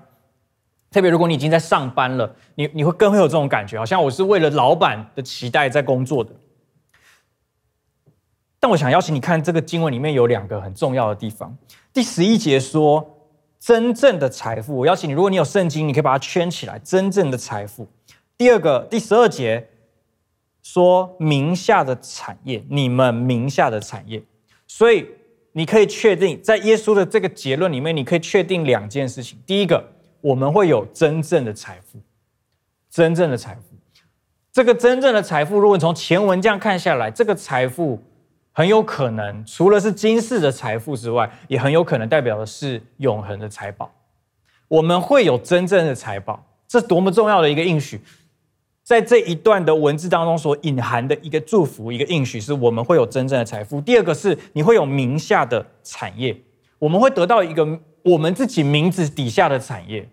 [0.90, 6.32] 特别如果你已经在上班了，你你会更会有这种感觉，好像我是为了老板的期待在工作的。
[8.60, 11.56] 但我想邀请你看这个经文里面有两个很重要的地方。
[11.94, 13.22] 第十一节说，
[13.58, 16.78] 真正的财富，我邀请你，如果你有圣经，你可以把它圈起来。
[16.80, 17.88] 真正的财富。
[18.38, 19.68] 第二个，第十二节
[20.62, 24.22] 说名下的产业，你们名下的产业，
[24.66, 25.06] 所以
[25.52, 29.38] 你可以确定，在耶稣的这个结论里面，你可以确定两件事情。
[29.46, 29.82] 第一个，
[30.20, 31.98] 我们会有真正的财富，
[32.90, 33.62] 真正的财富。
[34.52, 38.02] 这个真正的财富，如果你从前文这样看下来，这个财富
[38.52, 43.90] 很有可能除了是今世的财富之外，也很有可能代表的是永恒的财宝。
[44.68, 48.00] 我们会有真正的财宝，这多么重要的一个应许！
[48.86, 53.80] 在这一段的文字当中所隐含的一个祝福，一个应许，是我们会有真正的财富。
[53.80, 56.36] 第二个是你会有名下的产业，
[56.78, 60.08] 我们会得到一个我们自己名字底下的产业。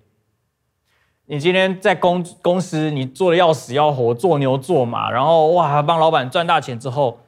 [1.28, 7.20] 你今天在公公司，你做的要死要活，做牛做马，然后哇，帮老板赚大钱之后。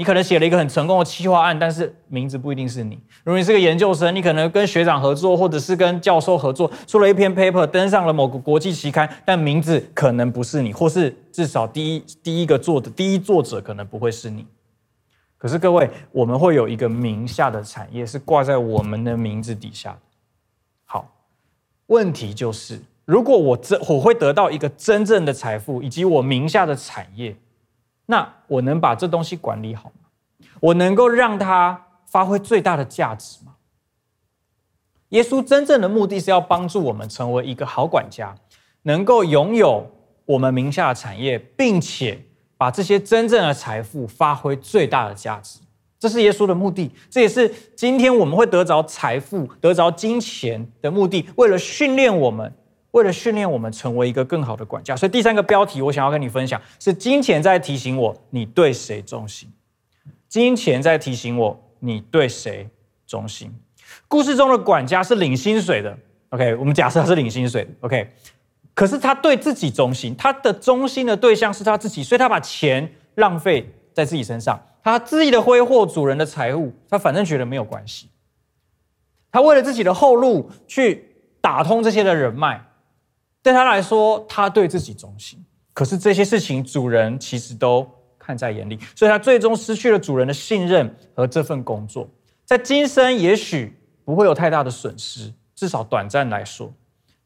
[0.00, 2.98] 你可能写了一个很成功的企划案，但是名字不一定是你。
[3.22, 14.46] 如果你是个研究生，你可能跟学长合作，或者是跟教授合作，出了一篇 paper，登上了某个国际期刊，但名字可能不是你，或是至少第一第一个做的第一作者可能不会是你。
[15.36, 19.98] 可是各位，我们会有一个名下的产业是挂在我们的名字底下。
[20.86, 21.12] 好，
[21.88, 27.36] 问题就是，如果我真我会得到一个真正的财富，以及我名下的产业。
[28.10, 30.08] 那我能把这东西管理好吗？
[30.58, 33.54] 我能够让它发挥最大的价值吗？
[35.10, 38.34] 耶稣真正的目的是要帮助我们成为一个好管家，
[38.82, 39.88] 能够拥有
[40.26, 42.20] 我们名下的产业，并且
[42.56, 45.60] 把这些真正的财富发挥最大的价值。
[45.96, 52.52] 这是耶稣的目的，这也是今天我们会得着财富、得着金钱的目的，为了训练我们。
[52.92, 59.48] 为了训练我们成为一个更好的管家，所以第三个标题我想要跟你分享是：金钱在提醒我你对谁忠心。
[60.28, 62.68] 金钱在提醒我你对谁
[63.06, 63.52] 忠心。
[64.06, 65.96] 故事中的管家是领薪水的
[66.30, 68.10] ，OK，我们假设他是领薪水的，OK。
[68.72, 78.08] 可是他对自己忠心，他的忠心的对象是他自己，所以他把钱浪费在自己身上，他恣意的挥霍主人的财物，他反正觉得没有关系。
[79.32, 82.64] 他为了自己的后路去打通这些的人脉，
[83.42, 85.44] 对他来说，他对自己忠心。
[85.72, 92.08] 可是这些事情主人其实都看在眼里，所以他最终失去了主人的信任和这份工作。
[92.44, 93.72] 在今生也许
[94.04, 96.72] 不会有太大的损失，至少短暂来说。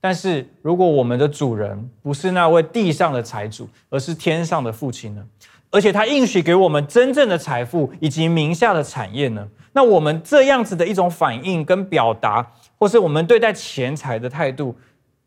[0.00, 5.26] 但是如果我们的主人不是那位地上的财主，而是天上的父亲呢？
[5.70, 9.48] 而且他应许给我们真正的财富以及名下的产业呢？
[9.72, 14.76] 那我们这样子的一种反应跟表达，或是我们对待钱财的态度，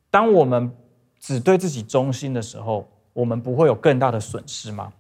[0.09, 0.71] 当我们
[1.19, 4.93] 只对自己忠心的时候，我们不会有更大的损失吗？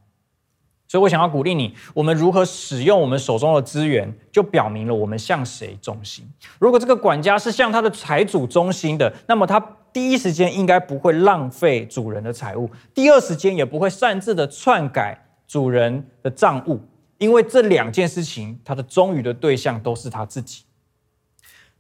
[0.87, 6.25] 所以我想要鼓励你，我们如何使用我们手中的资源，就表明了我们向谁忠心。
[6.59, 9.59] 如果这个管家是向他的财主忠心的，那么他
[9.91, 16.79] 第一时间应该不会浪费主人的财物，第二时间也不会擅自的篡改主人的账务，
[17.17, 20.63] 因为这两件事情，他的忠于的对象都是他自己。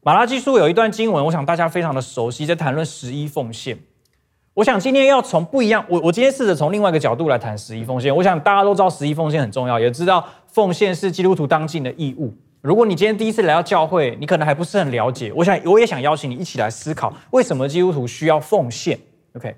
[0.07, 3.77] 马拉基书有一段经文，我想大家非常的熟悉，在谈论十一奉献。
[4.53, 8.15] 我想今天要从不一样，我我今天试着从另外一个角度来谈十一奉献。
[8.15, 12.33] 我想大家都知道十一奉献很重要，也知道奉献是基督徒当尽的义务。
[12.61, 15.29] 如果你今天第一次来到教会，你可能还不是很了解。
[15.35, 18.97] 我想我也想邀请你一起来思考，为什么基督徒需要奉献
[19.33, 19.57] ？OK，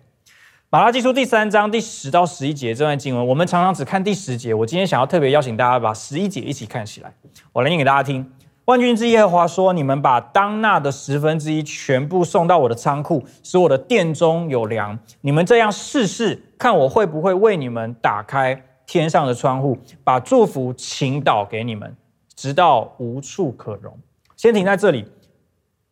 [0.71, 4.55] 马拉基书第三章第十到十一节这段经文，我们常常只看第十节。
[4.55, 7.13] 我今天想要特别邀请大家把十一节一起看起来，
[7.53, 8.27] 我来念给大家听。
[8.69, 14.99] 万军之耶和华说：“你们把当纳的十分之一全部送到我的仓库，使我的殿中有粮。
[15.21, 21.97] 你们这样试试，看我会不会为你们打开天上的窗户，把祝福倾倒给你们，
[22.35, 23.97] 直到无处可容。”
[24.37, 25.03] 先停在这里。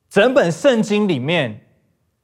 [0.08, 1.60] 整本圣经里面，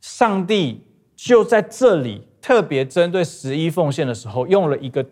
[0.01, 0.85] 上帝
[1.15, 5.03] 就在这里特别针对十一奉献的时候，用了一个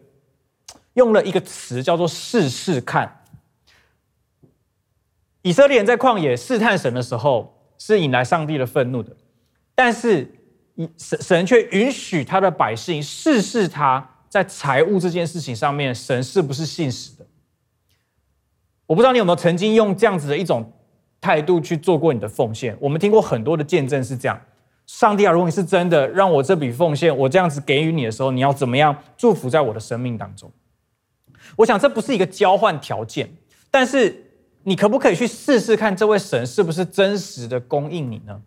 [0.93, 3.17] 用了一个词，叫做“试试看”。
[5.43, 9.15] 以色列人在旷野试探神的时候，是引来上帝的愤怒的，
[9.73, 10.31] 但是
[10.97, 17.25] 神神却允许他的百姓试试他在财务这件事情上面，神是不是信实的？
[18.85, 20.71] 我不知道你有没有曾经用这样子的一种
[21.19, 22.77] 态度去做过你的奉献。
[22.79, 24.39] 我们听过很多的见证是这样：
[24.85, 30.51] 上帝啊，如果你是真的让我这笔奉献，我这样子给予你的时候，你要怎么样祝福在我的生命当中？
[31.55, 33.27] 我想这不是一个交换条件，
[33.71, 34.27] 但是。
[34.63, 38.41] 你可不可以去试试看，这位神是不是真实的供应你呢？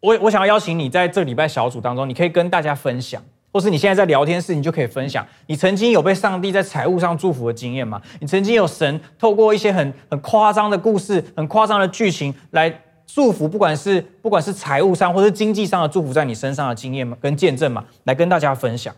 [0.00, 8.00] 我我想要邀请你在这礼拜小组当中，你可以跟大家分享，或是你现在在聊天室，你就可以分享，你曾经有被上帝在财务上祝福的经验吗？
[8.20, 17.16] 你曾经有神透过一些很很夸张的故事、很夸张的剧情来祝福，不管是不管是财务上或是经济上的祝福在你身上的经验吗？
[17.20, 17.84] 跟见证吗？
[18.04, 18.94] 来跟大家分享。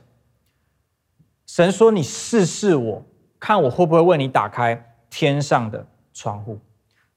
[1.47, 3.05] 神说：“你试试我，
[3.41, 6.59] 看我会不会为你打开。”天上的窗户，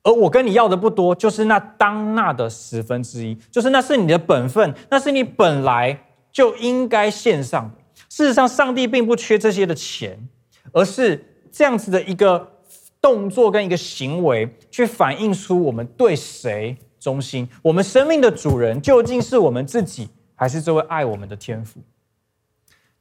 [0.04, 5.98] 而我跟你要的不多，就是那当纳的十分之一，就是那是你的本分，那是你本来
[6.30, 7.78] 就应该献上的。
[8.10, 10.28] 事实上，上帝并不缺这些的钱，
[10.74, 12.60] 而是这样子的一个
[13.00, 17.48] 动作跟一个行为，去反映出我们对谁忠心。
[17.62, 21.80] 我们生命的主人究竟是我们自己，还是这位爱我们的天父？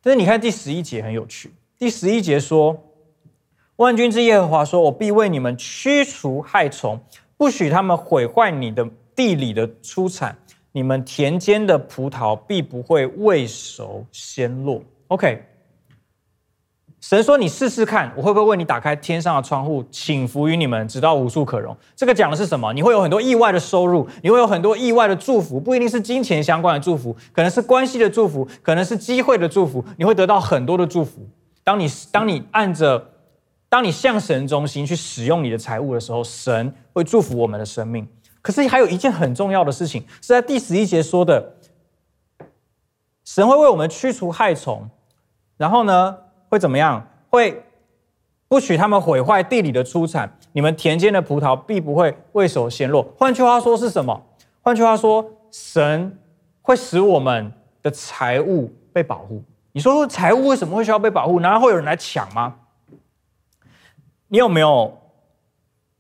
[0.00, 2.90] 但是你看第十一节很有趣，第十一节说。
[3.76, 7.00] 万军之耶和华说：“我必为你们驱除害虫，
[7.36, 10.36] 不许他们毁坏你的地里的出产。
[10.70, 15.42] 你们田间的葡萄必不会未熟先落。” OK，
[17.00, 22.72] 神说：“你试试看，我会不会为你打开天上的窗户，倾福于你们，直到无处可容。”这个讲的是什么？
[22.72, 31.28] 你会有很多意外的收入，你会有很多意外的祝福，不一定是金钱相关的祝福，可能是关系的祝福，可能是机会的祝福，你会得到很多的祝福。
[31.64, 33.10] 当你当你按着。
[33.74, 38.06] 当你向神中心去使用你的财物的时候，神会祝福我们的生命。
[38.40, 41.54] 可是还有一件很重要的事情，是在第十一节说的：
[43.24, 44.88] 神会为我们驱除害虫，
[45.56, 46.16] 然后呢，
[46.48, 47.04] 会怎么样？
[47.30, 47.64] 会
[48.46, 53.04] 不许他们毁坏地里的出产，你们田间的葡萄必不会未熟先落。
[53.18, 54.22] 换句话说是什么？
[54.62, 56.16] 换句话说，神
[56.62, 57.52] 会使我们
[57.82, 59.42] 的财物被保护。
[59.72, 61.40] 你说，财物为什么会需要被保护？
[61.40, 62.54] 难道会有人来抢吗？
[64.34, 64.98] 你有没有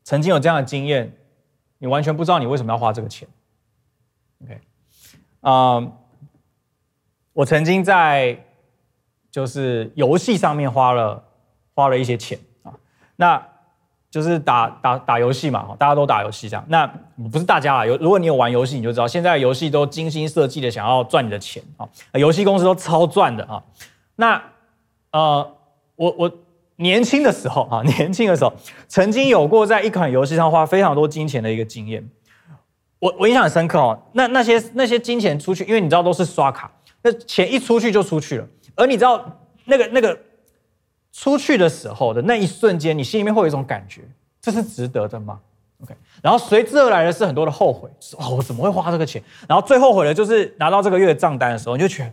[0.02, 1.16] 曾经有这样的经验？
[1.78, 3.28] 你完全不知道你为什么要花这个钱。
[4.42, 4.60] OK，
[5.40, 5.80] 啊、
[7.32, 8.44] 我曾经在
[9.30, 11.22] 就是游戏上面花了
[11.76, 12.74] 花了一些钱啊。
[13.14, 13.40] 那
[14.10, 16.64] 就是打打打游戏嘛，大家都打游戏这样。
[16.66, 16.84] 那
[17.30, 23.62] 不是大家啊，有如果你有玩游戏，你就知道现在游戏都精心设计的，想要赚你的钱啊，游戏公司都超赚的啊。
[24.16, 24.42] 那
[25.12, 25.56] 呃，
[25.94, 26.32] 我我
[26.76, 28.52] 年轻的时候啊， 年轻的时候
[28.88, 32.08] 曾经有过在一款游戏上花非常多金钱的一个经验。
[32.98, 36.70] 我我印象很深刻哦，那那些那些金钱出去，因为你知道都是刷卡，
[37.02, 39.22] 那钱一出去就出去了，而你知道
[39.66, 40.18] 那个那个
[41.12, 44.00] 出去的时候的那一瞬间，你心里面会有一种感觉，
[44.40, 45.38] 这是值得的吗
[45.82, 49.22] ？OK，然后随之而来的是很多的后悔，哦，我怎么会花这个钱？
[49.46, 52.12] 然后最后悔的就是拿到这个月的账单的时候，你就觉得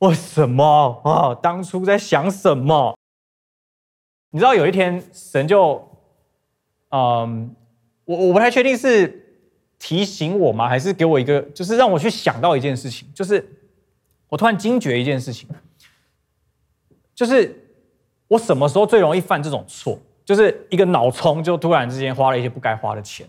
[0.00, 1.28] 为什么啊？
[1.28, 2.94] 哦，当初在想什么？
[4.30, 5.88] 你知道有一天神就，
[6.90, 7.54] 嗯，
[8.04, 9.18] 我我不太确定是。
[9.82, 10.68] 提醒我吗？
[10.68, 13.42] 还是给我一个，就是让我去想到一件事情，就是
[14.28, 15.48] 我突然惊觉一件事情，
[17.14, 17.72] 就是
[18.28, 19.98] 我什么时候最容易犯这种错？
[20.22, 23.26] 就是一个脑冲，就突然之间花了一些不该花的钱。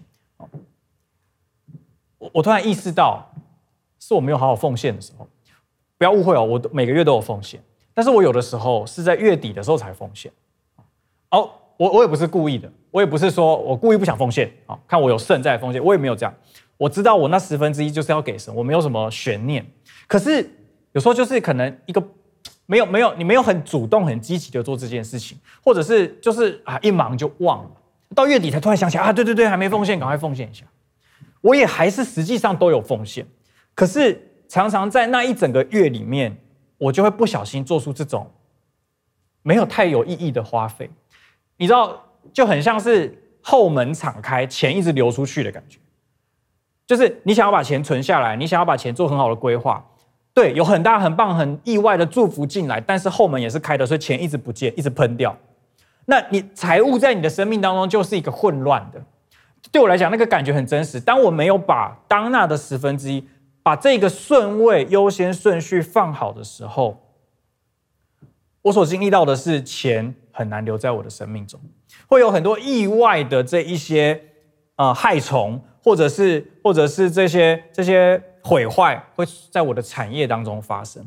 [2.18, 3.34] 我我突然意识到，
[3.98, 5.26] 是我没有好好奉献的时候。
[5.98, 10.30] 不要误会哦，我每个月都有奉献，但是我有的时候是在月底的时候才奉献。
[11.32, 12.72] 哦，我我也不是故意的。
[12.92, 16.34] 我也不是说我故意不想奉献啊，看我有剩在奉献，我也没有这样。
[16.76, 19.66] 我知道我那十分之一就是要给神，我没有什么悬念。
[20.08, 20.50] 可是
[20.92, 22.04] 有时候就是可能一个
[22.66, 27.72] 没有没有你没有很主动很积极的做这件事情，或者是就是啊一忙就忘了，
[28.14, 30.66] 到月底才突然想起来啊，对对对，还没奉献，赶快奉献一下。
[31.40, 33.26] 我也还是实际上都有奉献，
[33.74, 36.36] 可是常常在那一整个月里面，
[36.78, 38.30] 我就会不小心做出这种
[39.44, 40.90] 没有太有意义的花费，
[41.62, 42.08] 你知道。
[42.32, 45.80] 就很像是后门敞开，钱一直流出去的感觉。
[46.86, 49.84] 就是你想要把钱存下来，你想要把钱做很好的规划，
[50.32, 55.36] 对，有很大、很棒、很意外的祝福进来，但是后门也是开的，所以钱一直不见，一直喷掉。
[56.06, 59.04] 那你财务在你的生命当中就是一个混乱的。
[59.72, 61.00] 对我来讲，那个感觉很真实。
[61.00, 63.28] 当我没有把当纳的十分之一，
[63.64, 67.02] 把这个顺位、优先顺序放好的时候，
[68.62, 71.60] 我所经历到的是钱很难留在我的生命中。
[72.08, 74.20] 会有很多意外的这一些
[74.76, 81.06] 呃害虫，或者是或者是这些这些毁坏，会在我的产业当中发生。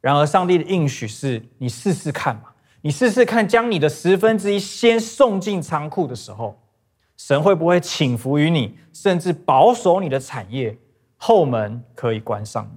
[0.00, 2.42] 然而，上帝的应许是你试试看嘛，
[2.82, 6.60] 你试试看，将你的十分之一先送进仓库的时候，
[7.16, 10.76] 神会不会请服于你，甚至保守你的产业，
[11.16, 12.68] 后门可以关上。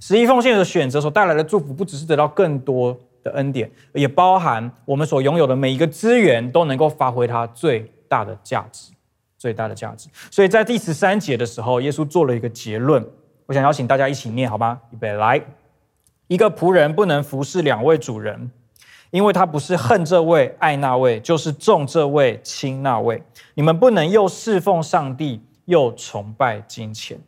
[0.00, 2.96] 十一奉献的选择所带来的祝福，不只是得到更多。
[3.24, 8.92] 的恩典，也包含我们所拥有的每一个资源都能够发挥它最大的价值，
[9.36, 10.08] 最大的价值。
[10.30, 13.04] 所以在第十三节的时候，耶稣做了一个结论，
[13.46, 14.80] 我想邀请大家一起念，好吗？
[14.90, 15.42] 预备来，
[16.28, 18.50] 一个仆人不能服侍两位主人，
[19.10, 23.22] 因为他不是恨这位爱那位，就是重这位轻那位。
[23.54, 27.18] 你们不能又侍奉上帝，又崇拜金钱。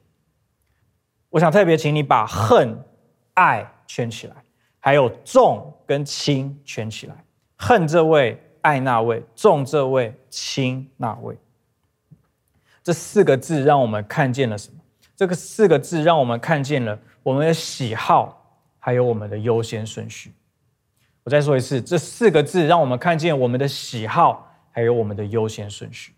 [1.30, 2.82] 我想特别请你把恨、
[3.34, 4.34] 爱圈起来。
[4.86, 7.24] 还有重跟轻圈起来，
[7.56, 11.36] 恨这位，爱那位；重这位，轻那位。
[12.84, 14.78] 这四个字让我们看见了什么？
[15.16, 20.32] 这个四个字让我们看见了我们的喜好，还有我们的优先顺序。
[21.24, 26.12] 我再说一次，这四个字让我们看见我们的喜好，还有我们的优先顺序。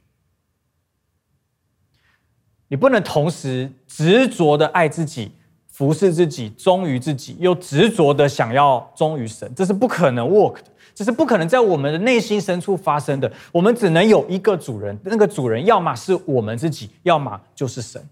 [2.66, 5.32] 你不能同时执着的爱自己。
[5.78, 13.32] 服侍自己，忠于自己，又执着的想要忠于神，这是不可能 work 的，这是不可能在我们的内心深处发生的。
[13.52, 18.04] 我们只能有一个主人，那个主人要么是我们自己，要么就是神。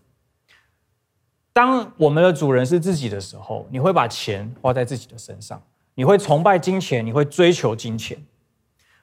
[1.53, 5.61] 当我们的主人是自己的时候，你会把钱花在自己的身上，
[5.97, 8.17] 你会崇拜金钱，你会追求金钱。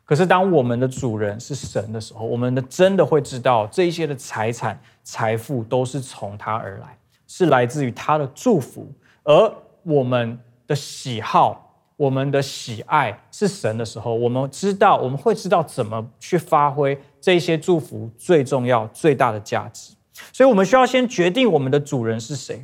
[0.06, 6.98] 可是当我们的主人是神的时候，我们的真的会知道这一些的财产、财富都是从他而来。
[7.36, 8.88] 是来自于他的祝福，
[9.24, 19.96] 而我们的喜好、我们的喜爱是神的时候，我们知道，我们会知道怎么去发挥这些祝福最重要、最大的价值。
[20.32, 22.64] 所以，我们需要先决定我们的主人是谁，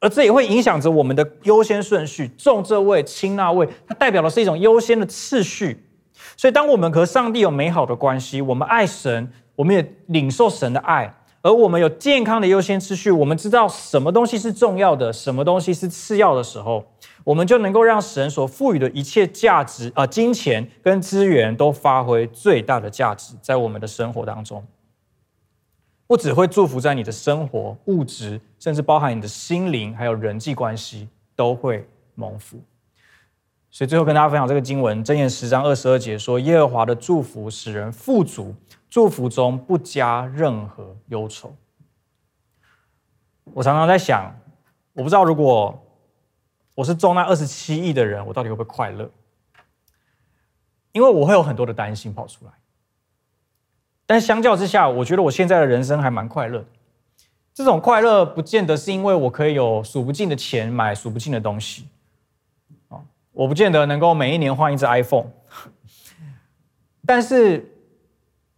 [0.00, 2.28] 而这也会影响着我们的优先顺序。
[2.38, 5.84] 重这位，轻那位，它代表的是一种优先的次序。
[6.38, 11.14] 所以，当我们和上帝有美好的关系，我们爱神，我们也领受神的爱。
[11.40, 16.84] 而我们有健康的优先次序，我们知道什么东西是重要的，什么东西是次要的时候，
[17.22, 24.66] 我们就能够让神所赋予的一切价值啊、金钱跟资源都发挥最大的价值，在我们的生活当中，
[26.08, 31.86] 不只会祝福在你的生活、物质，甚至包含你的心灵，还有人际关系都会
[32.16, 32.58] 蒙福。
[33.70, 38.54] 所以最后跟大家分享这个经文，箴言十章二十二节说：“耶和华的祝福使人富足，
[38.88, 41.54] 祝福中不加任何忧愁。”
[43.54, 44.34] 我常常在想，
[44.92, 45.82] 我不知道如果
[46.74, 49.10] 我是中那二十七亿的人，我到底会不会快乐？
[50.92, 52.52] 因为我会有很多的担心跑出来。
[54.06, 56.64] 但相较之下，我觉得我现在的人生还蛮快乐。
[57.52, 61.88] 这种快乐不见得是因为我可以有数不尽的钱买数不尽的东西。
[63.32, 65.26] 我不见得能够每一年换一只 iPhone，
[67.06, 67.77] 但是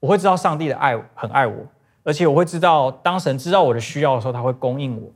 [0.00, 1.54] 我会知道上帝的爱很爱我，
[2.02, 5.12] 而且我会知道当神知道我的需要的时候，他会供应我。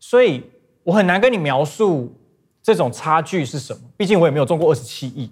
[0.00, 0.42] 所以
[0.82, 2.18] 我很难跟你描述
[2.62, 5.30] 这种差距是什么，毕竟我也没有中过二十七亿。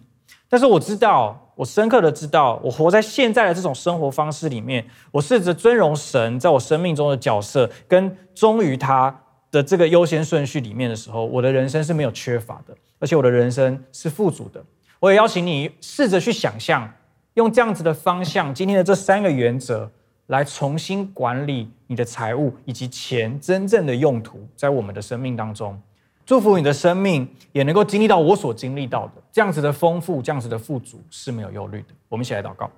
[0.48, 12.76] 但是我知道，我深刻的知道，我活在现在的这种生活方式里面，我试着尊荣神在我生命中的角色，跟忠于他的这个优先顺序里面的时候，我的人生是没有缺乏的。
[12.98, 14.62] 而且我的人生是富足的。
[14.98, 16.92] 我也邀请你试着去想象，
[17.40, 19.90] 用这样子的方向，今天的这三个原则，
[20.26, 25.80] 来重新管理你的财务以及钱真正的用途，在我们的生命当中，
[26.26, 31.86] 祝福你的生命也能够经历到我所经历到的这样子的丰富，这样子的富足是没有忧虑的。
[32.10, 32.70] 我们一起来祷告。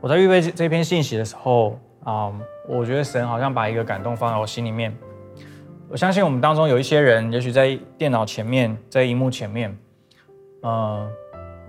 [0.00, 2.32] 我在预备这篇信息的时候啊，
[2.66, 4.96] 我觉得神好像把一个感动放在我心里面。
[5.90, 9.76] 我相信我们当中有一些人，也许在电脑前面，在荧幕前面，
[10.62, 11.08] 呃，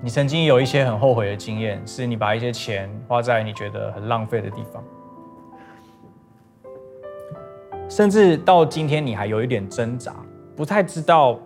[0.02, 4.84] 你曾经有一些很后悔的经验，是你把一些钱花在你觉得很浪费的地方，
[7.88, 10.16] 甚至到今天你还有一点挣扎，
[10.56, 11.40] 不太知道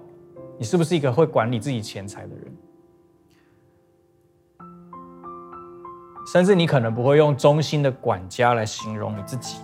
[0.57, 2.53] 你是不是一个会管理自己钱财的人，
[6.25, 9.57] 甚至你可能不会用忠心的管家来形容你自己，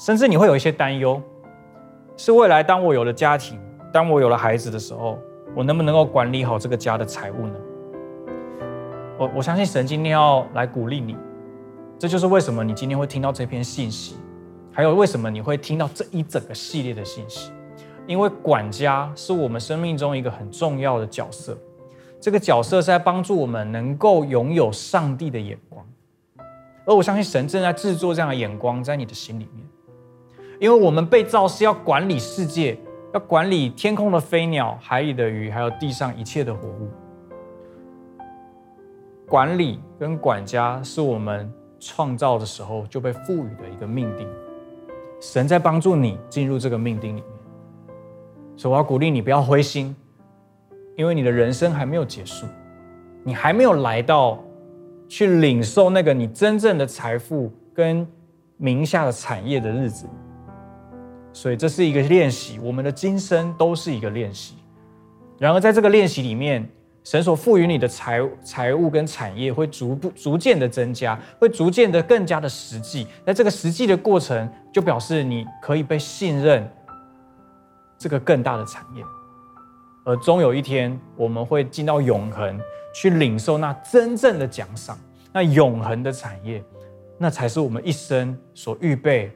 [0.00, 1.22] 甚至你会有一些担忧。
[2.16, 3.60] 是未来，当我有了家庭，
[3.92, 5.16] 当我有了孩子的时候，
[5.58, 7.54] 我能不能够管理好这个家的财务呢？
[9.18, 11.16] 我我相信神今天要来鼓励你，
[11.98, 14.14] 这就是为什么你今天会听到这篇信息，
[14.70, 17.50] 还有为什么你会听到这一整个系列的信息，
[18.06, 21.58] 因为管家是我们生命中一个很重要的角色，
[22.20, 25.84] 这个角色是在帮助我们能够拥有上帝的眼光，
[26.86, 29.66] 而我相信神正在制作这样的眼光在你的心里面。
[30.60, 32.78] 因为我们被造是要管理世界，
[33.14, 36.90] 要管理天空的飞鸟、海里的鱼，还有地上一切的活物。
[39.26, 41.50] 管理跟管家是我们
[41.80, 44.26] 创造的时候就被赋予的一个命定。
[45.20, 47.30] 神在帮助你进入这个命定里面，
[48.56, 49.96] 所以我要鼓励你不要灰心，
[50.96, 52.46] 因为你的人生还没有结束，
[53.24, 54.38] 你还没有来到
[55.08, 58.06] 去领受那个你真正的财富跟
[58.58, 60.06] 名下的产业的日子。
[61.32, 64.54] 所以这是一个练习，我们的今生都是一个练习。
[65.38, 66.68] 然而，在这个练习里面，
[67.04, 73.06] 神所赋予你的财财务跟产业会逐步逐渐的增加，会逐渐的更加的实际。
[73.24, 76.68] 在这个实际的过程，就表示你可以被信任
[77.96, 79.04] 这个更大的产业。
[80.04, 82.58] 而终有一天，我们会进到永恒，
[82.92, 84.98] 去领受那真正的奖赏，
[85.32, 86.62] 那永恒的产业，
[87.16, 89.30] 那才是我们一生所预备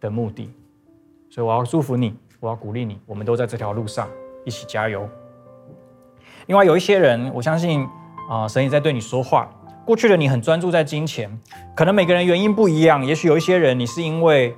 [0.00, 0.50] 的目的。
[1.30, 4.08] 所以我要祝福你，我要鼓励你，我们都在这条路上
[4.44, 5.08] 一起加油。
[6.46, 7.86] 另外有一些人，我相信
[8.28, 9.48] 啊、神也在对你说话。
[9.86, 11.30] 过去的你很专注在金钱，
[11.76, 13.04] 可能每个人原因不一样。
[13.06, 14.54] 也许有一些人，你是因为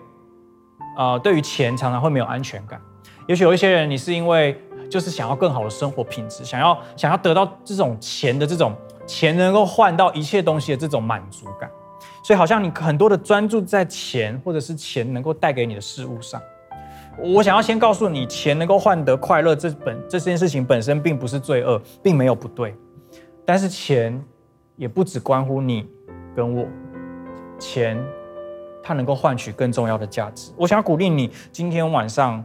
[0.96, 2.80] 啊、对于钱常常会没有安全感。
[3.26, 4.58] 也许有一些人，你是因为
[4.90, 8.74] 就是想要更好的生活品质，想要想要得到这种钱的这种
[9.06, 11.70] 钱能够换到一切东西的这种满足感。
[12.24, 16.40] 所以好像你很多的专注在钱，或者是钱能够带给你的事物上。
[17.18, 22.74] 我想要先告诉你，钱能够换得快乐，这本这件事情本身并不是罪恶，并没有不对。
[23.44, 24.20] 但是钱
[24.76, 25.88] 也不只关乎你
[26.34, 26.66] 跟我，
[27.58, 28.02] 钱
[28.82, 30.50] 它能够换取更重要的价值。
[30.56, 32.42] 我想要鼓励你，今天晚上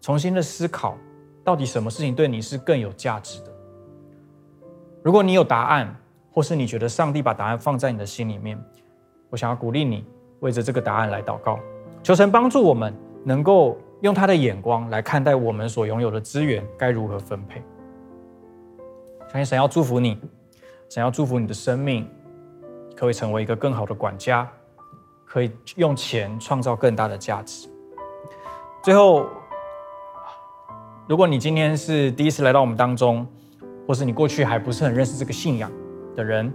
[0.00, 0.96] 重新的思考，
[1.44, 3.52] 到底什么事情对你是更有价值的。
[5.02, 5.94] 如果你有答案，
[6.32, 8.58] 或是你觉得上帝把答案放在你的心里面，
[9.30, 10.04] 我想要鼓励你，
[10.40, 11.58] 为着这个答案来祷告，
[12.02, 12.92] 求神帮助我们
[13.22, 13.78] 能够。
[14.00, 17.62] 用他的眼光来看待我们所拥有的资源该如何分配。
[19.28, 20.18] 相信神要祝福你，
[20.88, 22.08] 神要祝福你的生命，
[22.94, 24.48] 可以成为一个更好的管家，
[25.24, 27.68] 可以用钱创造更大的价值。
[28.82, 29.26] 最后，
[31.08, 33.26] 如果你今天是第一次来到我们当中，
[33.86, 35.70] 或是你过去还不是很认识这个信仰
[36.14, 36.52] 的人，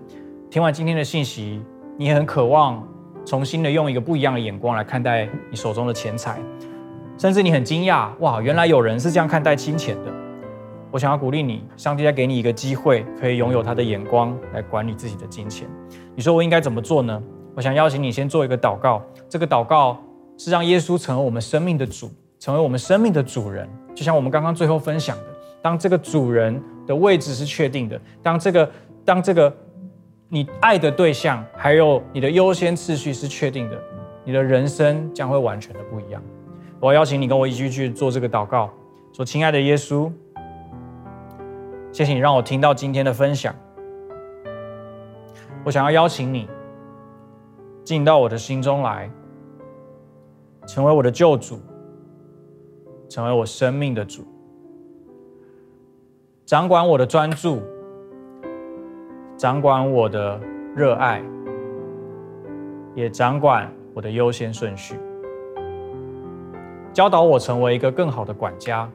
[0.49, 1.61] 听完今天的信息，
[1.97, 2.87] 你很渴望
[3.25, 6.39] 重新的用一个不一样的眼光来看待你手中的钱财。
[7.21, 10.11] 甚至你很惊讶，哇，原来有人是这样看待金钱的。
[10.89, 15.69] 我想要鼓励你，上帝再给你一个机会，可以拥有他的眼光来管理自己的金钱。
[16.15, 17.21] 你说我应该怎么做呢？
[17.55, 19.99] 我想邀请你先做一个祷告，这个祷告
[20.35, 22.09] 是让耶稣成为我们生命的主，
[22.39, 23.69] 成为我们生命的主人。
[23.93, 25.23] 就像我们刚刚最后分享的，
[25.61, 28.71] 当这个主人的位置是确定的，当这个
[29.05, 29.55] 当这个
[30.27, 33.77] 你爱的对象还有你的优先次序是确定的，
[34.25, 36.19] 你的人生将会完全的不一样。
[36.81, 38.67] 我要邀请你跟我一起去做这个祷告，
[39.13, 40.11] 说：“亲爱的耶稣，
[41.91, 43.53] 谢谢你让我听到今天的分享。
[45.63, 46.49] 我想要邀请你
[47.83, 49.07] 进到我的心中来，
[50.65, 51.59] 成为我的救主，
[53.07, 54.25] 成为我生命的主，
[56.47, 57.61] 掌管我的专注，
[59.37, 60.41] 掌管我的
[60.75, 61.21] 热爱，
[62.95, 64.95] 也掌管我的优先顺序。”
[66.93, 68.89] 教导我成为一个更好的管家，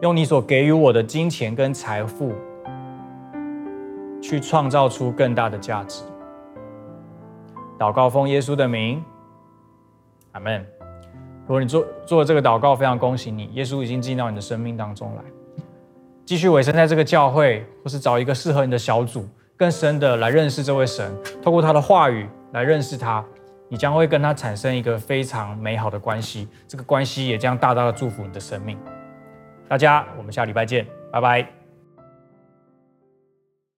[0.00, 2.32] 用你所给予我的金钱跟财富，
[4.20, 6.02] 去创造出更大的价值。
[7.78, 9.00] 祷告奉耶稣的名，
[10.32, 10.66] 阿门。
[11.46, 15.22] 如果你做做这个祷告，非常恭喜你，耶稣已经进到你的生命当中来。
[16.26, 19.24] 继续委身在这个教会，或是找一个适合你的小组，
[19.56, 21.10] 更深的来认识这位神，
[21.40, 23.24] 透过他的话语来认识他。
[23.68, 28.78] 你将会跟他产生一个非常美好的关系，这个关系也将大大的祝福你的生命。
[29.68, 31.57] 大家，我们下礼拜见，拜拜。